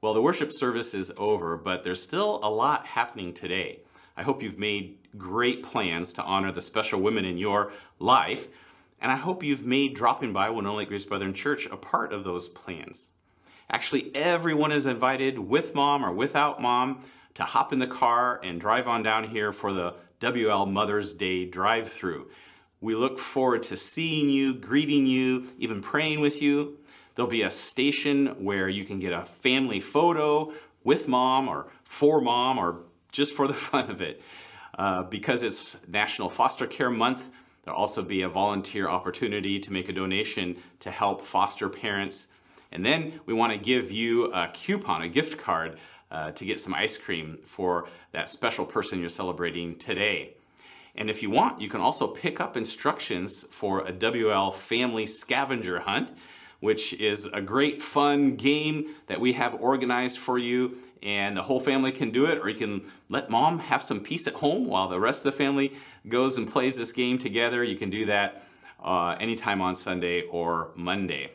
Well, 0.03 0.12
the 0.12 0.23
worship 0.23 0.53
service 0.53 0.93
is 0.93 1.12
over, 1.16 1.57
but 1.57 1.83
there's 1.85 2.03
still 2.03 2.40
a 2.43 2.51
lot 2.51 2.85
happening 2.85 3.33
today. 3.33 3.81
I 4.16 4.23
hope 4.23 4.43
you've 4.43 4.59
made 4.59 4.99
great 5.16 5.62
plans 5.62 6.12
to 6.14 6.23
honor 6.23 6.53
the 6.53 6.61
special 6.61 7.01
women 7.01 7.25
in 7.25 7.38
your 7.38 7.73
life, 7.99 8.49
and 9.01 9.11
I 9.11 9.17
hope 9.17 9.43
you've 9.43 9.65
made 9.65 9.95
dropping 9.95 10.33
by 10.33 10.51
Winona 10.51 10.77
Lake 10.77 10.89
Grace 10.89 11.05
Brethren 11.05 11.33
Church 11.33 11.67
a 11.67 11.77
part 11.77 12.13
of 12.13 12.25
those 12.25 12.49
plans. 12.49 13.11
Actually, 13.71 14.15
everyone 14.15 14.73
is 14.73 14.85
invited 14.85 15.39
with 15.39 15.75
mom 15.75 16.05
or 16.05 16.13
without 16.13 16.61
mom 16.61 17.03
to 17.35 17.45
hop 17.45 17.73
in 17.73 17.79
the 17.79 17.87
car 17.87 18.41
and 18.43 18.61
drive 18.61 18.89
on 18.89 19.03
down 19.03 19.25
here 19.25 19.53
for 19.53 19.73
the 19.73 19.95
WL 20.21 20.71
Mother's 20.71 21.15
Day 21.15 21.45
drive 21.47 21.91
through. 21.91 22.29
We 22.81 22.95
look 22.95 23.19
forward 23.19 23.63
to 23.65 23.77
seeing 23.77 24.29
you, 24.29 24.55
greeting 24.55 25.07
you, 25.07 25.49
even 25.59 25.81
praying 25.81 26.21
with 26.21 26.43
you. 26.43 26.79
There'll 27.15 27.31
be 27.31 27.43
a 27.43 27.51
station 27.51 28.45
where 28.45 28.69
you 28.69 28.85
can 28.85 29.01
get 29.01 29.13
a 29.13 29.25
family 29.25 29.81
photo 29.81 30.53
with 30.83 31.09
mom 31.09 31.49
or 31.49 31.69
for 31.85 32.21
mom 32.21 32.59
or 32.59 32.81
just 33.13 33.33
for 33.33 33.47
the 33.47 33.55
fun 33.69 33.91
of 33.91 34.03
it. 34.03 34.21
Uh, 34.79 35.03
because 35.03 35.43
it's 35.43 35.77
National 35.89 36.31
Foster 36.31 36.67
Care 36.67 36.91
Month, 36.91 37.29
there'll 37.64 37.79
also 37.79 38.03
be 38.03 38.23
a 38.23 38.29
volunteer 38.29 38.88
opportunity 38.88 39.59
to 39.61 39.73
make 39.73 39.88
a 39.88 39.92
donation 39.92 40.57
to 40.81 40.90
help 40.90 41.23
foster 41.23 41.68
parents. 41.68 42.27
And 42.73 42.85
then 42.85 43.20
we 43.27 43.35
want 43.35 43.53
to 43.53 43.59
give 43.59 43.90
you 43.90 44.33
a 44.33 44.49
coupon, 44.49 45.03
a 45.03 45.09
gift 45.09 45.38
card, 45.38 45.79
uh, 46.11 46.33
to 46.33 46.44
get 46.44 46.61
some 46.61 46.75
ice 46.75 46.96
cream 46.99 47.38
for 47.44 47.88
that 48.12 48.29
special 48.29 48.64
person 48.64 49.01
you're 49.01 49.09
celebrating 49.09 49.77
today. 49.77 50.35
And 50.96 51.09
if 51.09 51.23
you 51.23 51.31
want, 51.31 51.61
you 51.61 51.68
can 51.68 51.81
also 51.81 52.09
pick 52.09 52.40
up 52.40 52.57
instructions 52.57 53.44
for 53.51 53.87
a 53.87 53.92
WL 53.92 54.53
family 54.55 55.07
scavenger 55.07 55.81
hunt 55.81 56.11
which 56.61 56.92
is 56.94 57.25
a 57.33 57.40
great 57.40 57.83
fun 57.83 58.37
game 58.37 58.94
that 59.07 59.20
we 59.20 59.33
have 59.33 59.55
organized 59.61 60.18
for 60.18 60.38
you 60.38 60.77
and 61.03 61.37
the 61.37 61.42
whole 61.42 61.61
family 61.61 61.90
can 61.90 62.11
do 62.11 62.27
it 62.27 62.38
or 62.38 62.49
you 62.49 62.59
can 62.59 62.83
let 63.09 63.31
mom 63.31 63.59
have 63.59 63.83
some 63.83 64.01
peace 64.01 64.27
at 64.27 64.35
home 64.35 64.66
while 64.66 64.88
the 64.88 65.01
rest 65.01 65.25
of 65.25 65.33
the 65.33 65.37
family 65.37 65.73
goes 66.09 66.37
and 66.37 66.51
plays 66.51 66.77
this 66.77 66.93
game 66.93 67.19
together. 67.19 67.63
You 67.63 67.77
can 67.77 67.91
do 67.91 68.07
that 68.07 68.45
uh, 68.83 69.17
anytime 69.21 69.61
on 69.61 69.75
Sunday 69.75 70.23
or 70.23 70.71
Monday. 70.75 71.33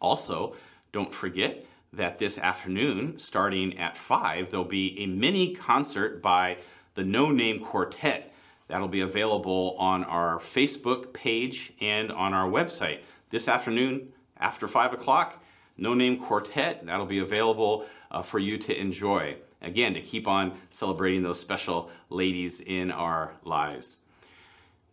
Also, 0.00 0.54
don't 0.92 1.12
forget 1.12 1.64
that 1.92 2.18
this 2.18 2.38
afternoon, 2.38 3.18
starting 3.18 3.78
at 3.78 3.96
5, 3.96 4.50
there'll 4.50 4.64
be 4.64 4.98
a 5.00 5.06
mini 5.06 5.54
concert 5.54 6.22
by 6.22 6.58
the 6.94 7.04
No 7.04 7.30
Name 7.30 7.60
Quartet. 7.60 8.32
That'll 8.68 8.88
be 8.88 9.00
available 9.00 9.76
on 9.78 10.04
our 10.04 10.38
Facebook 10.38 11.12
page 11.12 11.72
and 11.80 12.10
on 12.10 12.34
our 12.34 12.48
website 12.48 13.00
this 13.30 13.48
afternoon 13.48 14.12
after 14.38 14.68
5 14.68 14.92
o'clock. 14.92 15.42
No 15.76 15.94
Name 15.94 16.18
Quartet, 16.18 16.84
that'll 16.86 17.06
be 17.06 17.18
available 17.18 17.86
uh, 18.10 18.22
for 18.22 18.38
you 18.38 18.58
to 18.58 18.78
enjoy. 18.78 19.36
Again, 19.64 19.94
to 19.94 20.00
keep 20.00 20.28
on 20.28 20.58
celebrating 20.70 21.22
those 21.22 21.40
special 21.40 21.90
ladies 22.10 22.60
in 22.60 22.90
our 22.90 23.32
lives. 23.44 24.00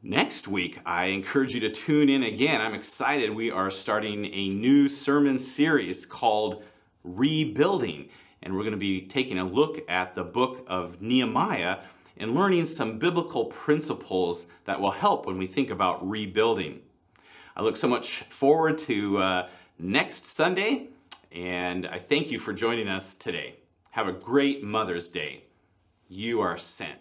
Next 0.02 0.48
week, 0.48 0.80
I 0.86 1.06
encourage 1.06 1.54
you 1.54 1.60
to 1.60 1.70
tune 1.70 2.10
in 2.10 2.24
again. 2.24 2.62
I'm 2.62 2.74
excited. 2.74 3.36
We 3.36 3.52
are 3.52 3.70
starting 3.70 4.26
a 4.26 4.50
new 4.50 4.88
sermon 4.88 5.38
series 5.38 6.06
called 6.06 6.64
Rebuilding, 7.04 8.10
and 8.42 8.56
we're 8.56 8.64
going 8.64 8.72
to 8.72 8.78
be 8.78 9.02
taking 9.02 9.38
a 9.38 9.46
look 9.46 9.84
at 9.90 10.16
the 10.16 10.24
book 10.24 10.66
of 10.68 11.02
Nehemiah 11.02 11.80
and 12.18 12.34
learning 12.34 12.66
some 12.66 12.98
biblical 12.98 13.46
principles 13.46 14.48
that 14.66 14.80
will 14.80 14.92
help 14.92 15.28
when 15.28 15.38
we 15.38 15.48
think 15.48 15.70
about 15.70 16.08
rebuilding. 16.10 16.80
I 17.56 17.62
look 17.62 17.76
so 17.76 17.88
much 17.88 18.24
forward 18.30 18.78
to 18.80 19.18
uh, 19.18 19.50
next 19.78 20.26
Sunday, 20.26 20.88
and 21.32 21.86
I 21.86 22.00
thank 22.00 22.32
you 22.32 22.40
for 22.40 22.54
joining 22.54 22.88
us 22.88 23.16
today. 23.16 23.61
Have 23.92 24.08
a 24.08 24.14
great 24.14 24.64
Mother's 24.64 25.10
Day. 25.10 25.44
You 26.08 26.40
are 26.40 26.58
sent. 26.58 27.00